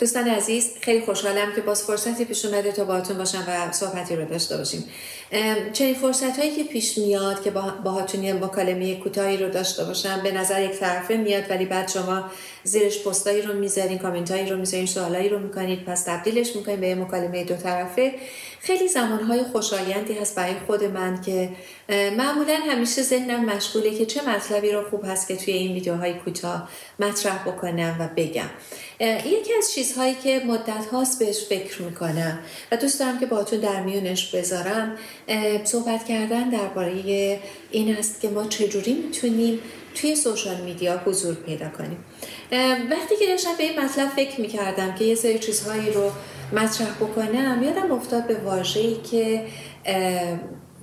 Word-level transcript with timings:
دوستان 0.00 0.28
عزیز 0.28 0.70
خیلی 0.80 1.00
خوشحالم 1.00 1.52
که 1.54 1.60
باز 1.60 1.82
فرصتی 1.82 2.24
پیش 2.24 2.44
اومده 2.44 2.72
تا 2.72 2.84
باهاتون 2.84 3.18
باشم 3.18 3.44
و 3.48 3.72
صحبتی 3.72 4.16
رو 4.16 4.24
داشته 4.24 4.56
باشیم. 4.56 4.84
چنین 5.72 5.94
فرصت 5.94 6.38
هایی 6.38 6.56
که 6.56 6.64
پیش 6.64 6.98
میاد 6.98 7.42
که 7.42 7.50
باهاتون 7.84 8.22
یه 8.24 8.32
مکالمه 8.32 8.96
کوتاهی 8.96 9.36
رو 9.36 9.48
داشته 9.48 9.84
باشم 9.84 10.20
به 10.22 10.32
نظر 10.32 10.62
یک 10.62 10.70
طرفه 10.70 11.16
میاد 11.16 11.50
ولی 11.50 11.64
بعد 11.64 11.88
شما 11.88 12.24
زیرش 12.64 13.04
پستایی 13.04 13.42
رو 13.42 13.54
می‌ذارین 13.54 13.98
کامنتایی 13.98 14.50
رو 14.50 14.56
می‌ذارین 14.56 14.86
سوالایی 14.86 15.28
رو 15.28 15.38
می‌کنید 15.38 15.84
پس 15.84 16.02
تبدیلش 16.02 16.56
می‌کنید 16.56 16.80
به 16.80 16.88
یه 16.88 16.94
مکالمه 16.94 17.44
دو 17.44 17.56
طرفه. 17.56 18.14
خیلی 18.60 18.88
زمانهای 18.88 19.42
خوشایندی 19.52 20.12
هست 20.12 20.34
برای 20.36 20.54
خود 20.66 20.84
من 20.84 21.22
که 21.22 21.48
معمولا 21.90 22.56
همیشه 22.70 23.02
ذهنم 23.02 23.44
مشغوله 23.44 23.98
که 23.98 24.06
چه 24.06 24.28
مطلبی 24.28 24.72
رو 24.72 24.90
خوب 24.90 25.04
هست 25.04 25.28
که 25.28 25.36
توی 25.36 25.54
این 25.54 25.72
ویدیوهای 25.72 26.14
کوتاه 26.14 26.68
مطرح 26.98 27.48
بکنم 27.48 27.96
و 28.00 28.08
بگم. 28.16 28.50
یکی 29.26 29.54
از 29.58 29.72
چیزهایی 29.74 30.14
که 30.14 30.42
مدت 30.46 30.86
هاست 30.92 31.18
بهش 31.18 31.44
فکر 31.44 31.82
می‌کنم 31.82 32.38
و 32.72 32.76
دوست 32.76 33.00
دارم 33.00 33.20
که 33.20 33.26
باتون 33.26 33.60
در 33.60 33.82
میونش 33.82 34.34
بذارم 34.34 34.96
صحبت 35.64 36.04
کردن 36.04 36.48
درباره 36.48 37.40
این 37.70 37.96
است 37.96 38.20
که 38.20 38.28
ما 38.28 38.44
چجوری 38.44 38.92
می‌تونیم 38.92 39.58
توی 39.94 40.16
سوشال 40.16 40.60
میدیا 40.60 41.00
حضور 41.06 41.34
پیدا 41.34 41.68
کنیم. 41.68 42.04
وقتی 42.90 43.16
که 43.16 43.26
داشتم 43.26 43.56
به 43.58 43.64
این 43.64 43.80
مطلب 43.80 44.08
فکر 44.08 44.40
می‌کردم 44.40 44.94
که 44.94 45.04
یه 45.04 45.14
سری 45.14 45.38
چیزهایی 45.38 45.90
رو 45.90 46.10
مطرح 46.52 46.94
بکنم 46.94 47.62
یادم 47.64 47.92
افتاد 47.92 48.26
به 48.26 48.34
واژه‌ای 48.34 48.96
که 49.10 49.46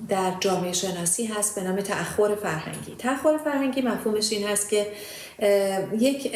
در 0.10 0.34
جامعه 0.40 0.74
شناسی 0.74 1.26
هست 1.26 1.56
به 1.56 1.68
نام 1.68 1.82
تأخر 1.82 2.36
فرهنگی. 2.36 2.96
تأخر 2.98 3.38
فرهنگی 3.38 3.82
مفهومش 3.82 4.32
این 4.32 4.48
هست 4.48 4.70
که 4.70 4.88
یک 6.00 6.36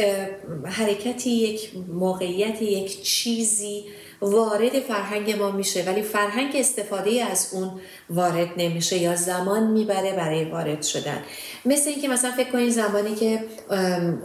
حرکتی 0.65 1.29
یک 1.29 1.71
موقعیتی 1.87 2.65
یک 2.65 3.03
چیزی 3.03 3.85
وارد 4.21 4.79
فرهنگ 4.79 5.31
ما 5.31 5.51
میشه 5.51 5.83
ولی 5.83 6.01
فرهنگ 6.01 6.55
استفاده 6.55 7.23
از 7.31 7.49
اون 7.53 7.71
وارد 8.09 8.47
نمیشه 8.57 8.97
یا 8.97 9.15
زمان 9.15 9.63
می‌بره 9.67 10.13
برای 10.13 10.45
وارد 10.45 10.83
شدن. 10.83 11.23
مثل 11.65 11.89
اینکه 11.89 12.07
مثلا 12.07 12.31
فکر 12.31 12.51
کنید 12.51 12.69
زمانی 12.69 13.15
که 13.15 13.43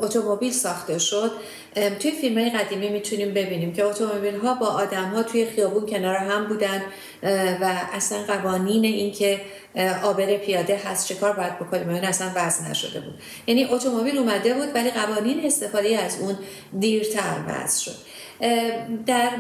اتومبیل 0.00 0.52
ساخته 0.52 0.98
شد 0.98 1.30
توی 2.00 2.10
فیلم 2.10 2.48
قدیمی 2.48 2.88
می‌تونیم 2.88 3.34
ببینیم 3.34 3.72
که 3.72 3.84
اتومبیل 3.84 4.36
ها 4.36 4.54
با 4.54 4.66
آدم 4.66 5.04
ها 5.04 5.22
توی 5.22 5.46
خیابون 5.46 5.86
کنار 5.86 6.16
هم 6.16 6.46
بودن 6.46 6.82
و 7.60 7.80
اصلا 7.92 8.22
قوانین 8.22 8.84
اینکه 8.84 9.40
آبر 10.02 10.36
پیاده 10.36 10.76
هست 10.76 11.08
چه 11.08 11.14
کار 11.14 11.32
باید 11.32 11.58
بکنیم 11.58 11.88
اون 11.88 12.04
اصلا 12.04 12.32
وضع 12.36 12.70
نشده 12.70 13.00
بود. 13.00 13.14
یعنی 13.46 13.64
اتومبیل 13.64 14.18
اومده 14.18 14.54
بود 14.54 14.74
ولی 14.74 14.90
قوانین 14.90 15.46
استفاده 15.46 15.98
از 15.98 16.20
اون 16.20 16.38
دیرتر 16.80 17.36
وضع 17.48 17.84
شد. 17.84 18.15
در 19.06 19.30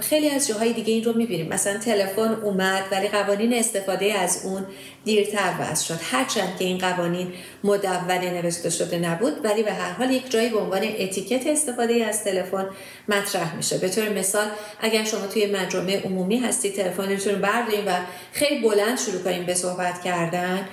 خیلی 0.00 0.30
از 0.30 0.48
جاهای 0.48 0.72
دیگه 0.72 0.92
این 0.92 1.04
رو 1.04 1.12
می‌بینیم. 1.12 1.48
مثلا 1.48 1.78
تلفن 1.78 2.34
اومد 2.42 2.82
ولی 2.90 3.08
قوانین 3.08 3.54
استفاده 3.54 4.14
از 4.14 4.40
اون 4.44 4.66
دیرتر 5.04 5.52
وضع 5.60 5.84
شد 5.84 5.98
هرچند 6.10 6.56
که 6.58 6.64
این 6.64 6.78
قوانین 6.78 7.32
مدون 7.64 8.10
نوشته 8.10 8.70
شده 8.70 8.98
نبود 8.98 9.44
ولی 9.44 9.62
به 9.62 9.72
هر 9.72 9.90
حال 9.92 10.10
یک 10.10 10.30
جایی 10.30 10.48
به 10.48 10.58
عنوان 10.58 10.82
اتیکت 10.98 11.46
استفاده 11.46 12.04
از 12.04 12.24
تلفن 12.24 12.66
مطرح 13.08 13.56
میشه. 13.56 13.78
به 13.78 13.88
طور 13.88 14.08
مثال 14.08 14.46
اگر 14.80 15.04
شما 15.04 15.26
توی 15.26 15.46
مجمع 15.46 16.00
عمومی 16.04 16.38
هستید 16.38 16.74
تلفنتون 16.74 17.34
رو 17.34 17.40
بردارید 17.40 17.86
و 17.86 17.90
خیلی 18.32 18.60
بلند 18.60 18.98
شروع 18.98 19.22
کنیم 19.22 19.46
به 19.46 19.54
صحبت 19.54 20.02
کردن 20.02 20.68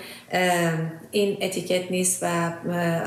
این 1.11 1.37
اتیکت 1.41 1.91
نیست 1.91 2.23
و 2.23 2.25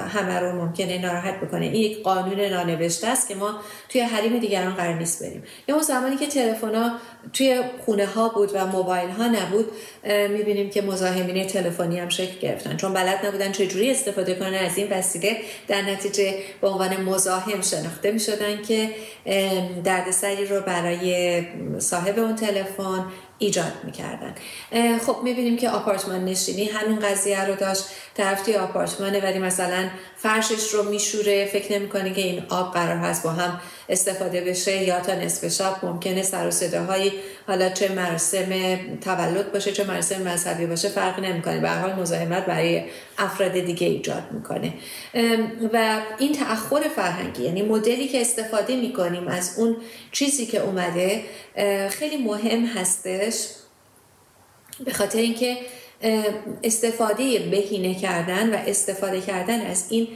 همه 0.09 0.39
رو 0.41 0.53
ممکنه 0.53 0.99
ناراحت 0.99 1.41
بکنه. 1.41 1.65
این 1.65 1.75
یک 1.75 2.03
قانون 2.03 2.41
نانوشته 2.41 3.07
است 3.07 3.29
که 3.29 3.35
ما 3.35 3.61
توی 3.89 4.01
حریم 4.01 4.39
دیگران 4.39 4.75
قرار 4.75 4.95
نیست 4.95 5.23
بریم. 5.23 5.43
یا 5.69 5.75
اون 5.75 5.85
زمانی 5.85 6.17
که 6.17 6.27
تلفن 6.27 6.75
ها 6.75 6.93
توی 7.33 7.61
خونه 7.85 8.07
ها 8.07 8.29
بود 8.29 8.51
و 8.55 8.67
موبایل 8.67 9.11
ها 9.11 9.27
نبود 9.27 9.73
می‌بینیم 10.31 10.71
که 10.71 10.83
مزاحمین 10.83 11.47
تلفنی 11.47 11.99
هم 11.99 12.09
شکل 12.09 12.39
گرفتن. 12.41 12.77
چون 12.77 12.93
بلد 12.93 13.27
نبودن 13.27 13.53
چجوری 13.53 13.91
استفاده 13.91 14.35
کنن 14.35 14.55
از 14.55 14.79
این 14.79 14.89
وسیله 14.91 15.37
در 15.69 15.83
نتیجه 15.83 16.35
به 16.61 16.69
عنوان 16.69 17.01
مزاحم 17.01 17.61
شناخته 17.61 18.13
می‌شدن 18.13 18.63
که 18.63 18.91
دردسری 19.85 20.47
رو 20.47 20.61
برای 20.61 21.43
صاحب 21.79 22.19
اون 22.19 22.37
تلفن 22.37 23.05
ایجاد 23.39 23.73
می‌کردن. 23.85 24.35
خب 24.99 25.17
می‌بینیم 25.23 25.57
که 25.57 25.71
آپارتمان 25.71 26.25
نشینی 26.25 26.65
همین 26.65 27.01
قضیه 27.01 27.45
رو 27.45 27.55
داشت. 27.55 27.85
طرف 28.15 28.43
توی 28.43 28.55
آپارتمانه 28.55 29.21
ولی 29.21 29.39
مثلا 29.39 29.89
فرشش 30.25 30.71
رو 30.75 30.91
میشوره 30.91 31.45
فکر 31.53 31.79
نمی‌کنه 31.79 32.13
که 32.13 32.21
این 32.21 32.43
آب 32.49 32.75
قرار 32.75 32.97
هست 32.97 33.23
با 33.23 33.31
هم 33.31 33.61
استفاده 33.89 34.41
بشه 34.41 34.83
یا 34.83 35.01
تا 35.01 35.15
نصف 35.15 35.49
شب 35.49 35.77
ممکنه 35.83 36.23
سر 36.23 36.47
و 36.47 36.51
صداهایی 36.51 37.13
حالا 37.47 37.69
چه 37.69 37.93
مراسم 37.93 38.49
تولد 39.01 39.53
باشه 39.53 39.73
چه 39.73 39.85
مراسم 39.85 40.23
مذهبی 40.23 40.67
باشه 40.67 40.89
فرق 40.89 41.21
نمی‌کنه. 41.21 41.61
به 41.61 41.71
حال 41.71 41.93
مزاحمت 41.93 42.47
برای 42.47 42.83
افراد 43.19 43.53
دیگه 43.53 43.87
ایجاد 43.87 44.23
می‌کنه. 44.31 44.73
و 45.73 46.01
این 46.19 46.33
تأخر 46.33 46.83
فرهنگی 46.97 47.43
یعنی 47.43 47.63
مدلی 47.63 48.09
که 48.09 48.21
استفاده 48.21 48.77
می‌کنیم 48.77 49.29
از 49.29 49.55
اون 49.59 49.77
چیزی 50.13 50.47
که 50.47 50.61
اومده 50.61 51.23
خیلی 51.91 52.17
مهم 52.17 52.65
هستش 52.65 53.47
به 54.85 54.93
خاطر 54.93 55.19
اینکه 55.19 55.57
استفاده 56.63 57.39
بهینه 57.39 57.95
کردن 57.95 58.55
و 58.55 58.59
استفاده 58.67 59.21
کردن 59.21 59.61
از 59.61 59.85
این 59.91 60.09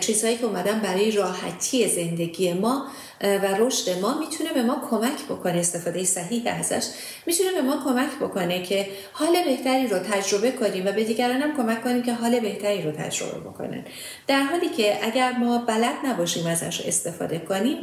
چیزهایی 0.00 0.36
که 0.36 0.44
اومدن 0.44 0.80
برای 0.80 1.10
راحتی 1.10 1.88
زندگی 1.88 2.52
ما 2.52 2.86
و 3.20 3.56
رشد 3.58 3.98
ما 3.98 4.18
می‌تونه 4.18 4.52
به 4.52 4.62
ما 4.62 4.82
کمک 4.90 5.24
بکنه. 5.28 5.58
استفاده 5.58 6.04
صحیح 6.04 6.42
ازش 6.46 6.86
می‌تونه 7.26 7.52
به 7.52 7.62
ما 7.62 7.84
کمک 7.84 8.10
بکنه 8.20 8.62
که 8.62 8.86
حال 9.12 9.44
بهتری 9.44 9.86
رو 9.86 9.98
تجربه 9.98 10.50
کنیم 10.50 10.86
و 10.86 10.92
به 10.92 11.04
دیگران 11.04 11.42
هم 11.42 11.56
کمک 11.56 11.84
کنیم 11.84 12.02
که 12.02 12.12
حال 12.12 12.40
بهتری 12.40 12.82
رو 12.82 12.90
تجربه 12.90 13.40
بکنن. 13.40 13.84
در 14.26 14.42
حالی 14.42 14.68
که 14.68 14.98
اگر 15.02 15.32
ما 15.32 15.58
بلد 15.58 15.94
نباشیم 16.04 16.46
ازش 16.46 16.80
استفاده 16.80 17.38
کنیم 17.38 17.78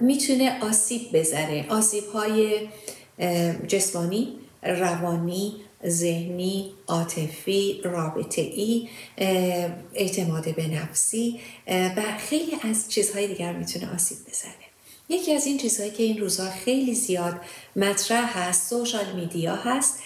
می‌تونه 0.00 0.58
آسیب 0.60 1.02
بزنه. 1.12 1.66
آسیب 1.68 2.04
های 2.04 2.68
جسمانی 3.68 4.38
روانی 4.62 5.56
ذهنی، 5.86 6.72
عاطفی، 6.88 7.80
رابطه 7.84 8.42
ای، 8.42 8.88
اعتماد 9.94 10.54
به 10.54 10.66
نفسی 10.66 11.40
و 11.68 12.02
خیلی 12.18 12.52
از 12.70 12.90
چیزهای 12.90 13.28
دیگر 13.28 13.52
می‌تونه 13.52 13.94
آسیب 13.94 14.18
بزنه. 14.28 14.52
یکی 15.08 15.32
از 15.34 15.46
این 15.46 15.58
چیزهایی 15.58 15.90
که 15.90 16.02
این 16.02 16.18
روزها 16.18 16.50
خیلی 16.50 16.94
زیاد 16.94 17.40
مطرح 17.76 18.38
هست 18.38 18.70
سوشال 18.70 19.12
میدیا 19.16 19.54
هست 19.54 19.98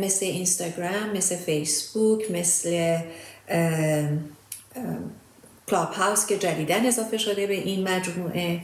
مثل 0.00 0.26
اینستاگرام 0.26 1.16
مثل 1.16 1.36
فیسبوک 1.36 2.30
مثل 2.30 2.98
کلاب 5.68 5.92
هاوس 5.92 6.26
که 6.26 6.38
جدیدن 6.38 6.86
اضافه 6.86 7.18
شده 7.18 7.46
به 7.46 7.54
این 7.54 7.88
مجموعه 7.88 8.60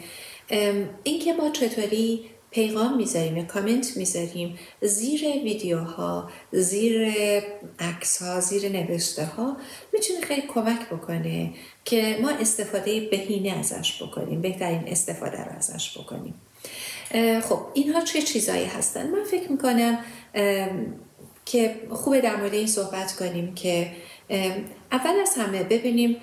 اینکه 1.04 1.32
ما 1.32 1.50
چطوری 1.50 2.24
پیغام 2.50 2.96
می‌ذاریم 2.96 3.36
یا 3.36 3.44
کامنت 3.44 3.96
می‌ذاریم 3.96 4.58
زیر 4.80 5.20
ویدیوها 5.20 6.30
زیر 6.52 7.12
عکس 7.78 8.22
ها 8.22 8.40
زیر 8.40 8.68
نوشته 8.68 9.24
ها 9.24 9.56
می‌تونه 9.92 10.20
خیلی 10.20 10.42
کمک 10.42 10.88
بکنه 10.88 11.52
که 11.84 12.18
ما 12.22 12.30
استفاده 12.30 13.00
بهینه 13.00 13.58
ازش 13.58 14.02
بکنیم 14.02 14.40
بهترین 14.40 14.82
استفاده 14.86 15.44
رو 15.44 15.52
ازش 15.58 15.98
بکنیم. 15.98 16.34
خب 17.40 17.58
اینها 17.74 18.00
چه 18.00 18.22
چیزایی 18.22 18.64
هستن؟ 18.64 19.10
من 19.10 19.24
فکر 19.24 19.52
می‌کنم 19.52 19.98
که 21.46 21.74
خوبه 21.90 22.20
در 22.20 22.36
مورد 22.36 22.54
این 22.54 22.66
صحبت 22.66 23.16
کنیم 23.16 23.54
که 23.54 23.90
اول 24.92 25.20
از 25.22 25.34
همه 25.36 25.62
ببینیم 25.62 26.16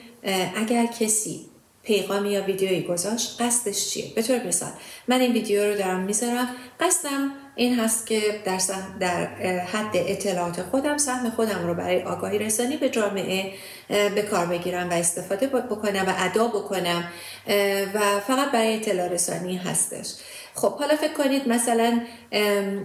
اگر 0.56 0.86
کسی 0.86 1.46
پیغامی 1.88 2.30
یا 2.30 2.42
ویدیویی 2.42 2.82
گذاشت 2.82 3.42
قصدش 3.42 3.90
چیه؟ 3.90 4.06
به 4.16 4.22
طور 4.22 4.44
مثال 4.44 4.70
من 5.08 5.22
این 5.22 5.34
ویدیو 5.34 5.64
رو 5.64 5.78
دارم 5.78 6.00
می‌ذارم 6.00 6.48
قصدم 6.80 7.32
این 7.56 7.80
هست 7.80 8.08
که 8.08 8.22
در, 8.46 8.60
در 9.00 9.26
حد 9.60 9.92
اطلاعات 9.94 10.62
خودم 10.62 10.98
سهم 10.98 11.30
خودم 11.30 11.68
رو 11.68 11.74
برای 11.74 12.04
آگاهی 12.04 12.40
رسانی 12.40 12.78
به 12.78 12.90
جامعه 12.90 13.54
به 13.88 14.22
کار 14.22 14.46
بگیرم 14.46 14.90
و 14.90 14.94
استفاده 14.94 15.48
بکنم 15.48 16.06
و 16.08 16.14
ادا 16.18 16.48
بکنم 16.48 17.12
و 17.94 18.20
فقط 18.28 18.52
برای 18.52 18.76
اطلاع 18.76 19.08
رسانی 19.08 19.58
هستش. 19.58 20.14
خب 20.54 20.78
حالا 20.78 20.96
فکر 20.96 21.14
کنید 21.14 21.48
مثلا 21.48 22.02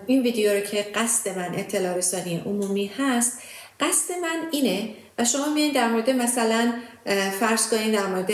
این 0.06 0.22
ویدیو 0.22 0.52
رو 0.52 0.60
که 0.60 0.87
قصد 0.94 1.38
من 1.38 1.54
اطلاع 1.54 1.96
رسانی 1.96 2.43
عمومی 2.46 2.90
هست 2.99 3.38
قصد 3.81 4.14
من 4.22 4.49
اینه 4.52 4.88
و 5.19 5.25
شما 5.25 5.55
میایین 5.55 5.73
در 5.73 5.88
مورد 5.88 6.11
مثلا 6.11 6.73
فرض 7.41 7.69
کنید 7.69 7.94
در 7.94 8.06
مورد 8.06 8.31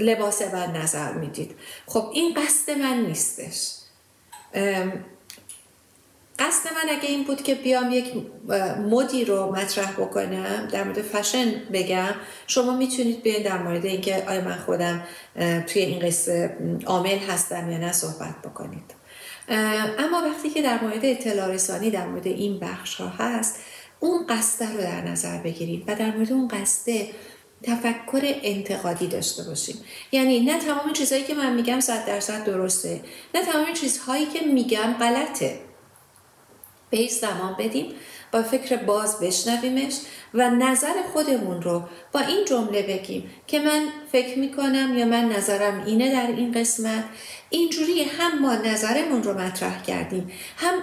لباس 0.00 0.42
من 0.42 0.76
نظر 0.76 1.12
می‌دید. 1.12 1.54
خب 1.86 2.10
این 2.14 2.34
قصد 2.34 2.78
من 2.78 2.96
نیستش. 3.06 3.70
قصد 6.38 6.72
من 6.74 6.90
اگه 6.90 7.08
این 7.08 7.24
بود 7.24 7.42
که 7.42 7.54
بیام 7.54 7.90
یک 7.90 8.12
مدی 8.90 9.24
رو 9.24 9.52
مطرح 9.52 9.92
بکنم 9.92 10.68
در 10.72 10.84
مورد 10.84 11.02
فشن 11.02 11.52
بگم 11.72 12.14
شما 12.46 12.76
می‌تونید 12.76 13.22
بیاین 13.22 13.42
در 13.42 13.58
مورد 13.58 13.86
اینکه 13.86 14.24
آیا 14.28 14.40
من 14.40 14.56
خودم 14.56 15.02
توی 15.66 15.82
این 15.82 16.06
قصه 16.06 16.56
عامل 16.86 17.18
هستم 17.18 17.70
یا 17.70 17.78
نه 17.78 17.92
صحبت 17.92 18.42
بکنید. 18.44 19.00
اما 19.98 20.22
وقتی 20.28 20.50
که 20.50 20.62
در 20.62 20.82
مورد 20.82 21.04
اطلاع 21.04 21.48
رسانی 21.48 21.90
در 21.90 22.06
مورد 22.06 22.26
این 22.26 22.58
بخش 22.58 22.94
ها 22.94 23.08
هست 23.08 23.60
اون 24.00 24.26
قصده 24.26 24.72
رو 24.72 24.80
در 24.80 25.00
نظر 25.00 25.38
بگیرید 25.38 25.84
و 25.86 25.94
در 25.94 26.16
مورد 26.16 26.32
اون 26.32 26.48
قصده 26.48 27.08
تفکر 27.62 28.20
انتقادی 28.42 29.06
داشته 29.06 29.42
باشیم. 29.42 29.76
یعنی 30.12 30.40
نه 30.40 30.58
تمام 30.58 30.92
چیزهایی 30.92 31.24
که 31.24 31.34
من 31.34 31.54
میگم 31.54 31.80
صد 31.80 32.06
درصد 32.06 32.44
درسته 32.44 33.00
نه 33.34 33.44
تمام 33.44 33.72
چیزهایی 33.72 34.26
که 34.26 34.46
میگم 34.46 34.92
غلطه. 35.00 35.69
به 36.90 37.06
زمان 37.06 37.56
بدیم. 37.58 37.94
با 38.32 38.42
فکر 38.42 38.76
باز 38.76 39.20
بشنویمش 39.20 39.94
و 40.34 40.50
نظر 40.50 40.92
خودمون 41.12 41.62
رو 41.62 41.82
با 42.12 42.20
این 42.20 42.44
جمله 42.44 42.82
بگیم 42.82 43.30
که 43.46 43.58
من 43.58 43.86
فکر 44.12 44.38
می‌کنم 44.38 44.98
یا 44.98 45.04
من 45.04 45.24
نظرم 45.24 45.84
اینه 45.86 46.12
در 46.12 46.26
این 46.26 46.52
قسمت. 46.52 47.04
اینجوری 47.50 48.02
هم 48.02 48.38
ما 48.38 48.54
نظرمون 48.54 49.22
رو 49.22 49.40
مطرح 49.40 49.82
کردیم. 49.82 50.30
هم 50.56 50.74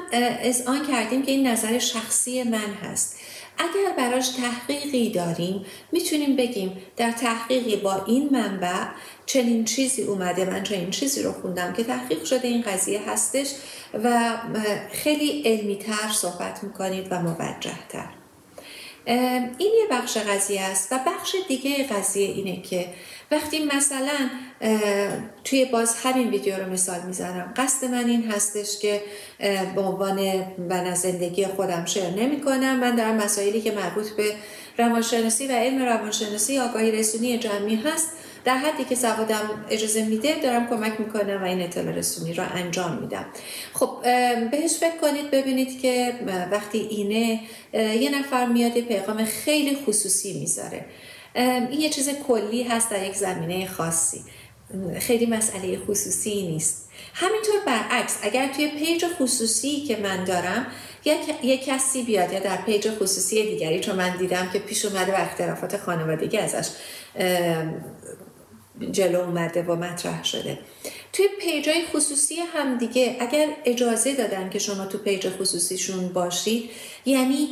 از 0.44 0.68
آن 0.68 0.88
کردیم 0.88 1.24
که 1.24 1.31
این 1.31 1.48
نظر 1.48 1.80
شخصی 1.80 2.44
من 2.44 2.74
هست. 2.83 3.16
اگر 3.57 3.94
براش 3.98 4.30
تحقیقی 4.30 5.09
داریم 5.09 5.65
می‌تونیم 5.92 6.36
بگیم 6.36 6.77
در 6.98 7.12
تحقیقی 7.12 7.75
با 7.75 8.04
این 8.06 8.30
منبع 8.31 8.86
چنین 9.25 9.65
چیزی 9.65 10.01
اومده. 10.01 10.45
من 10.45 10.63
چنین 10.63 10.92
چیزی 10.92 11.24
رو 11.24 11.31
خوندم 11.31 11.74
که 11.74 11.83
تحقیق 11.83 12.24
شده 12.24 12.48
این 12.48 12.62
قضیه 12.62 13.09
هستش 13.09 13.54
و 14.04 14.38
خیلی 14.92 15.42
علمی 15.45 15.75
تر 15.75 16.12
صحبت 16.12 16.63
می‌کنید 16.63 17.07
و 17.12 17.19
موجه 17.21 17.80
تر 17.89 18.09
این 19.57 19.74
یه 19.80 19.88
بخش 19.92 20.18
قضیه 20.18 20.62
است 20.62 20.92
و 20.92 21.00
بخش 21.07 21.36
دیگه 21.48 21.88
قضیه 21.88 22.27
اینه 22.27 22.62
که 22.62 22.89
وقتی 23.31 23.65
مثلا 23.65 24.29
توی 25.44 25.65
باز 25.65 25.95
همین 26.03 26.29
ویدیو 26.29 26.56
رو 26.56 26.71
مثال 26.71 27.01
می‌زنم. 27.07 27.53
قصد 27.57 27.85
من 27.88 28.09
این 28.09 28.31
هستش 28.31 28.79
که 28.79 29.01
به 29.75 29.81
عنوان 29.81 30.45
من 30.69 30.85
از 30.85 31.01
زندگی 31.01 31.45
خودم 31.45 31.85
شعر 31.85 32.09
نمی 32.09 32.41
کنم 32.41 32.79
من 32.79 32.95
در 32.95 33.12
مسائلی 33.12 33.62
که 33.62 33.71
مربوط 33.71 34.09
به 34.09 34.33
روانشناسی 34.77 35.47
و 35.47 35.51
علم 35.51 35.85
روانشناسی 35.85 36.59
آگاهی 36.59 36.91
رسونی 36.91 37.38
جمعی 37.38 37.75
هست 37.75 38.09
در 38.45 38.57
حدی 38.57 38.83
که 38.83 38.95
سوادم 38.95 39.65
اجازه 39.69 40.06
میده 40.06 40.41
دارم 40.44 40.68
کمک 40.68 41.00
می‌کنم 41.00 41.44
و 41.44 41.45
این 41.45 41.62
اطلاع 41.62 41.95
رسونی 41.95 42.33
را 42.33 42.44
انجام 42.44 42.97
میدم. 43.01 43.25
خب 43.74 43.89
بهش 44.51 44.71
فکر 44.79 44.97
کنید 45.01 45.31
ببینید 45.31 45.81
که 45.81 46.13
وقتی 46.51 46.77
اینه 46.77 47.39
یه 47.74 48.19
نفر 48.19 48.45
میاد 48.45 48.77
یه 48.77 48.83
پیغام 48.83 49.25
خیلی 49.25 49.77
خصوصی 49.85 50.39
می‌ذاره. 50.39 50.85
این 51.38 51.81
یه 51.81 51.89
چیز 51.89 52.10
کلی 52.10 52.63
هست 52.63 52.92
در 52.92 53.07
یک 53.07 53.16
زمینه 53.16 53.68
خاصی. 53.68 54.24
خیلی 55.00 55.25
مسئله 55.25 55.80
خصوصی 55.80 56.48
نیست. 56.48 56.89
همینطور 57.13 57.56
برعکس 57.66 58.18
اگر 58.22 58.48
توی 58.48 58.68
page 58.68 59.06
خصوصی 59.19 59.81
که 59.81 59.98
من 59.98 60.24
دارم 60.24 60.68
یک 61.44 61.66
کسی 61.66 62.04
بیاد 62.04 62.34
یا 62.34 62.39
در 62.39 62.57
page 62.57 62.89
خصوصی 62.89 63.44
دیگری 63.44 63.80
چون 63.80 63.95
من 63.95 64.18
دیدم 64.18 64.50
که 64.54 64.60
پیش 64.60 64.86
اومده 64.86 65.12
و 65.12 65.16
اختلافات 65.16 65.78
خانوادگی 65.78 66.38
ازش 66.38 66.69
جلو 68.92 69.19
اومده 69.19 69.63
و 69.63 69.75
مطرح 69.75 70.24
شده. 70.24 70.60
توی 71.13 71.25
page 71.41 71.77
ای 71.77 71.85
خصوصی 71.94 72.36
هم 72.36 72.78
دیگه 72.78 73.18
اگر 73.19 73.48
اجازه 73.66 74.16
دادن 74.16 74.50
که 74.50 74.60
شما 74.60 74.86
تو 74.86 74.98
page 74.97 75.29
خصوصیشون 75.30 76.07
باشید 76.07 76.69
یعنی 77.06 77.48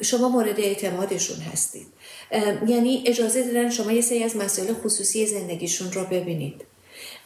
شما 0.00 0.28
مورد 0.28 0.60
اعتمادشون 0.60 1.36
هستید. 1.36 1.86
یعنی 2.66 3.04
اجازه 3.06 3.42
دادن 3.42 3.70
شما 3.70 3.92
یه 3.92 4.00
سری 4.00 4.22
از 4.22 4.36
مسائل 4.36 4.74
خصوصی 4.74 5.26
زندگیشون 5.26 5.92
رو 5.92 6.04
ببینید. 6.04 6.64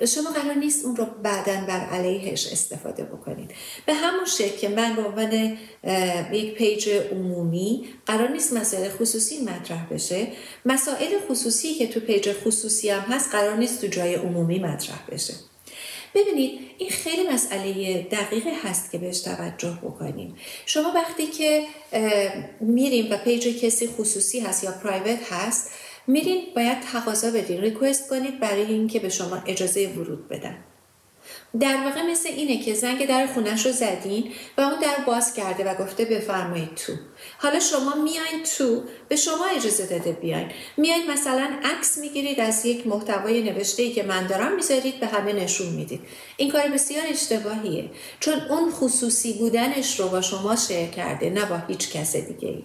شما 0.06 0.30
قرار 0.30 0.54
نیست 0.54 0.84
اون 0.84 0.96
رو 0.96 1.06
بعدا 1.22 1.64
بر 1.68 1.80
علیهش 1.80 2.52
استفاده 2.52 3.04
بکنید. 3.04 3.50
به 3.86 3.94
همون 3.94 4.24
شکل 4.24 4.56
که 4.56 4.68
من 4.68 4.96
به 4.96 5.02
عنوان 5.02 5.58
یک 6.32 6.54
page 6.54 6.88
عمومی 6.88 7.84
قرار 8.06 8.28
نیست 8.28 8.52
مسائل 8.52 8.88
خصوصی 8.88 9.40
مطرح 9.40 9.86
بشه 9.90 10.26
مسائل 10.64 11.18
خصوصی 11.28 11.74
که 11.74 11.86
تو 11.86 12.00
page 12.00 12.32
خصوصی 12.32 12.90
هم 12.90 13.00
هست 13.00 13.30
قرار 13.32 13.56
نیست 13.56 13.80
تو 13.80 13.86
جای 13.86 14.14
عمومی 14.14 14.58
مطرح 14.58 15.06
بشه. 15.10 15.34
ببینید 16.14 16.60
این 16.78 16.90
خیلی 16.90 17.28
مسئله 17.28 18.02
دقیقی 18.02 18.50
هست 18.50 18.90
که 18.90 18.98
بهش 18.98 19.20
توجه 19.20 19.78
بکنیم. 19.82 20.36
شما 20.66 20.92
وقتی 20.94 21.26
که 21.26 21.64
میریم 22.60 23.12
و 23.12 23.16
پیج 23.16 23.64
کسی 23.64 23.86
خصوصی 23.86 24.40
هست 24.40 24.64
یا 24.64 24.70
پرایوت 24.70 25.32
هست 25.32 25.70
میرین 26.06 26.42
باید 26.56 26.80
تقاضا 26.80 27.30
بدین 27.30 27.60
ریکوست 27.60 28.08
کنید 28.08 28.40
برای 28.40 28.62
اینکه 28.62 29.00
به 29.00 29.08
شما 29.08 29.42
اجازه 29.46 29.88
ورود 29.88 30.28
بدن. 30.28 30.64
در 31.60 31.76
واقع 31.84 32.02
مثل 32.02 32.28
اینه 32.28 32.64
که 32.64 32.74
زنگ 32.74 33.06
در 33.06 33.26
خونش 33.26 33.66
رو 33.66 33.72
زدین 33.72 34.32
و 34.58 34.60
اون 34.60 34.80
در 34.80 35.04
باز 35.06 35.34
کرده 35.34 35.64
و 35.64 35.74
گفته 35.74 36.04
بفرمایید 36.04 36.74
تو. 36.74 36.92
حالا 37.38 37.60
شما 37.60 37.94
میایین 37.94 38.42
تو 38.56 38.82
به 39.08 39.16
شما 39.16 39.46
اجازه 39.56 39.86
داده 39.86 40.12
بیاین. 40.12 40.48
میایین 40.76 41.10
مثلا 41.10 41.50
عکس 41.64 41.98
می‌گیرید 41.98 42.40
از 42.40 42.66
یک 42.66 42.86
محتوای 42.86 43.42
نوشته 43.42 43.82
ای 43.82 43.92
که 43.92 44.02
من 44.02 44.26
دارم 44.26 44.54
می‌ذارید 44.56 45.00
به 45.00 45.06
همه 45.06 45.32
نشون 45.32 45.68
می‌دید. 45.68 46.00
این 46.36 46.50
کار 46.50 46.68
بسیار 46.68 47.04
اشتباهیه 47.08 47.90
چون 48.20 48.40
اون 48.40 48.70
خصوصی 48.70 49.32
بودنش 49.32 50.00
رو 50.00 50.08
با 50.08 50.20
شما 50.20 50.56
share 50.56 50.86
کرده 50.86 51.30
نه 51.30 51.44
با 51.44 51.56
هیچ 51.68 51.90
کس 51.90 52.16
دیگه 52.16 52.48
ای 52.48 52.64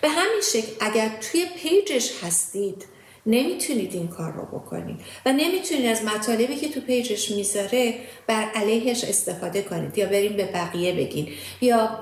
به 0.00 0.08
همین 0.08 0.40
شکل 0.52 0.72
اگر 0.80 1.10
توی 1.20 1.46
page 1.62 1.95
ش 1.95 2.12
هستید 2.22 2.84
نمی‌تونید 3.26 3.94
این 3.94 4.08
کار 4.08 4.32
رو 4.32 4.58
بکنید 4.58 5.00
و 5.26 5.32
نمی‌تونید 5.32 5.86
از 5.86 6.04
مطالبی 6.04 6.56
که 6.56 6.68
تو 6.68 6.80
page 6.80 7.13
ش 7.13 7.30
می‌ذاره 7.30 7.94
بر 8.26 8.44
علیهش 8.54 9.04
استفاده 9.04 9.62
کنید 9.62 9.98
یا 9.98 10.06
برین 10.06 10.36
به 10.36 10.44
بقیه 10.44 10.92
بگین. 10.92 11.28
یا 11.60 12.00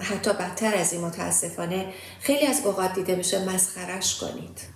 حتی 0.00 0.32
بدتر 0.32 0.74
از 0.74 0.92
این 0.92 1.02
متاسفانه 1.02 1.86
خیلی 2.20 2.46
از 2.46 2.66
اوقات 2.66 2.94
دیده 2.94 3.16
میشه 3.16 3.48
مسخرش 3.54 4.16
کنید. 4.16 4.71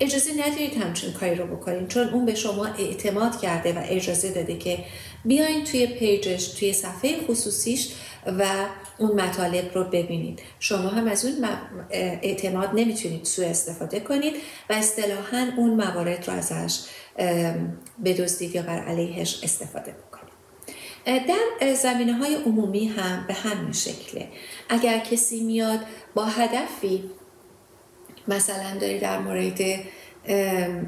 اجازه 0.00 0.32
ندارید 0.32 0.74
همچین 0.82 1.12
کاری 1.12 1.34
رو 1.34 1.56
بکنید 1.56 1.88
چون 1.88 2.08
اون 2.08 2.26
به 2.26 2.34
شما 2.34 2.66
اعتماد 2.66 3.40
کرده 3.40 3.72
و 3.72 3.82
اجازه 3.88 4.30
داده 4.30 4.56
که 4.56 4.78
بیاین 5.24 5.64
توی 5.64 5.86
پیجش 5.86 6.48
توی 6.48 6.72
صفحه 6.72 7.26
خصوصیش 7.28 7.88
و 8.26 8.44
اون 8.98 9.20
مطالب 9.20 9.74
رو 9.74 9.84
ببینید. 9.84 10.42
شما 10.60 10.88
هم 10.88 11.08
از 11.08 11.24
اون 11.24 11.48
اعتماد 11.90 12.70
نمی‌تونید 12.74 13.24
سوء 13.24 13.46
استفاده 13.46 14.00
کنید 14.00 14.34
و 14.70 14.72
اصطلاحا 14.72 15.52
اون 15.56 15.70
موارد 15.70 16.28
رو 16.28 16.34
ازش 16.34 16.80
بدزدید 18.04 18.54
یا 18.54 18.62
بر 18.62 18.78
علیهش 18.78 19.40
استفاده 19.42 19.92
بکنید. 19.92 20.26
در 21.60 21.74
زمینه 21.74 22.12
های 22.12 22.34
عمومی 22.34 22.86
هم 22.86 23.24
به 23.28 23.34
همین 23.34 23.72
شکله. 23.72 24.28
اگر 24.68 24.98
کسی 24.98 25.40
میاد 25.40 25.80
با 26.14 26.24
هدفی 26.24 27.10
مثلا 28.28 28.78
داری 28.80 28.98
در 28.98 29.18
مورد 29.18 29.60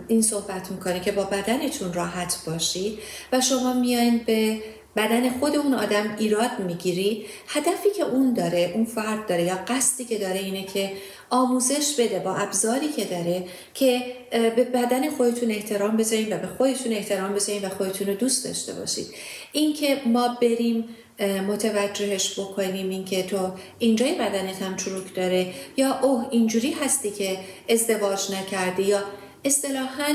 این 0.08 0.22
صحبت 0.22 0.70
می‌کنه 0.70 1.00
که 1.00 1.12
با 1.12 1.24
بدنتون 1.24 1.92
راحت 1.92 2.38
باشید 2.46 2.98
و 3.32 3.40
شما 3.40 3.72
میایین 3.72 4.18
به 4.26 4.58
بدن 4.96 5.30
خود 5.30 5.56
اون 5.56 5.74
آدم 5.74 6.16
ایراد 6.18 6.50
می‌گیری 6.58 7.26
هدفی 7.48 7.90
که 7.96 8.02
اون 8.02 8.34
داره 8.34 8.72
اون 8.74 8.84
فرد 8.84 9.26
داره 9.26 9.42
یا 9.42 9.54
قصدی 9.68 10.04
که 10.04 10.18
داره 10.18 10.38
اینه 10.38 10.64
که 10.64 10.92
آموزش 11.30 11.94
بده 11.98 12.18
با 12.18 12.34
ابزاری 12.34 12.88
که 12.88 13.04
داره 13.04 13.44
که 13.74 14.02
به 14.30 14.64
بدن 14.64 15.10
خودتون 15.10 15.50
احترام 15.50 15.96
بذارین 15.96 16.32
و 16.32 16.38
به 16.38 16.46
خودتون 16.46 16.92
احترام 16.92 17.34
بذارین 17.34 17.64
و 17.64 17.68
خودتون 17.68 18.06
رو 18.06 18.14
دوست 18.14 18.44
داشته 18.44 18.72
باشید. 18.72 19.06
اینکه 19.52 20.00
ما 20.06 20.38
بریم 20.42 20.84
متوجهش 21.20 22.38
بکنیم 22.38 22.90
اینکه 22.90 23.22
تو 23.22 23.52
اینجای 23.78 24.14
بدنت 24.14 24.62
هم 24.62 24.76
چروک 24.76 25.14
داره 25.14 25.52
یا 25.76 25.98
اوه 26.00 26.26
اینجوری 26.30 26.72
هستی 26.72 27.10
که 27.10 27.38
ازدواج 27.68 28.32
نکردی 28.32 28.82
یا 28.82 29.04
اصطلاحا 29.44 30.14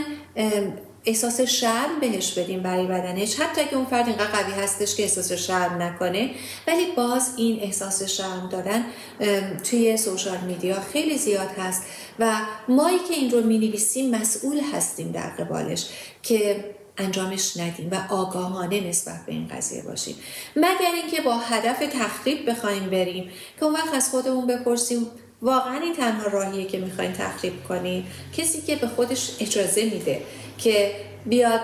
احساس 1.06 1.42
شرم 1.42 2.00
بهش 2.02 2.34
بدیم 2.40 2.64
برای 2.64 2.88
بدنش. 2.88 3.40
حتی 3.40 3.62
اگه 3.62 3.76
اون 3.76 3.86
فرد 3.86 4.08
اینقدر 4.08 4.26
قوی 4.26 4.54
هستش 4.54 4.96
که 4.96 5.04
احساس 5.04 5.32
شرم 5.32 5.82
نکنه. 5.82 6.30
ولی 6.68 6.86
باز 6.98 7.34
این 7.38 7.60
احساس 7.60 8.04
شرم 8.04 8.50
دادن 8.52 8.86
توی 9.64 9.98
سوشال 9.98 10.38
میدیا 10.38 10.82
خیلی 10.94 11.18
زیاد 11.18 11.50
هست. 11.58 11.84
و 12.20 12.36
مایی 12.68 13.00
که 13.00 13.14
این 13.14 13.32
رو 13.32 13.42
می 13.42 13.58
نویسیم 13.58 14.16
مسئول 14.16 14.60
هستیم 14.74 15.12
در 15.12 15.30
قبالش 15.30 15.90
که 16.24 16.66
انجامش 16.98 17.58
ندیم 17.58 17.90
و 17.92 18.14
آگاهانه 18.14 18.90
نسبت 18.90 19.26
به 19.26 19.32
این 19.32 19.48
قضیه 19.48 19.82
باشیم. 19.82 20.16
مگر 20.56 20.92
اینکه 21.02 21.22
با 21.22 21.38
هدف 21.38 21.80
تخریب 21.80 22.50
بخوایم 22.50 22.90
بریم 22.90 23.32
که 23.60 23.66
اون 23.66 23.74
وقت 23.74 23.94
از 23.94 24.10
خودمون 24.10 24.48
بپرسیم 24.48 25.08
واقعا 25.42 25.80
این 25.80 25.96
تنها 25.96 26.28
راهیه 26.28 26.66
که 26.66 26.78
می‌خواین 26.78 27.14
تخریب 27.14 27.64
کنیم 27.64 28.08
کسی 28.38 28.62
که 28.62 28.76
به 28.76 28.88
خودش 28.88 29.32
اجازه 29.40 29.84
میده 29.84 30.22
که 30.58 30.96
بیاد 31.26 31.62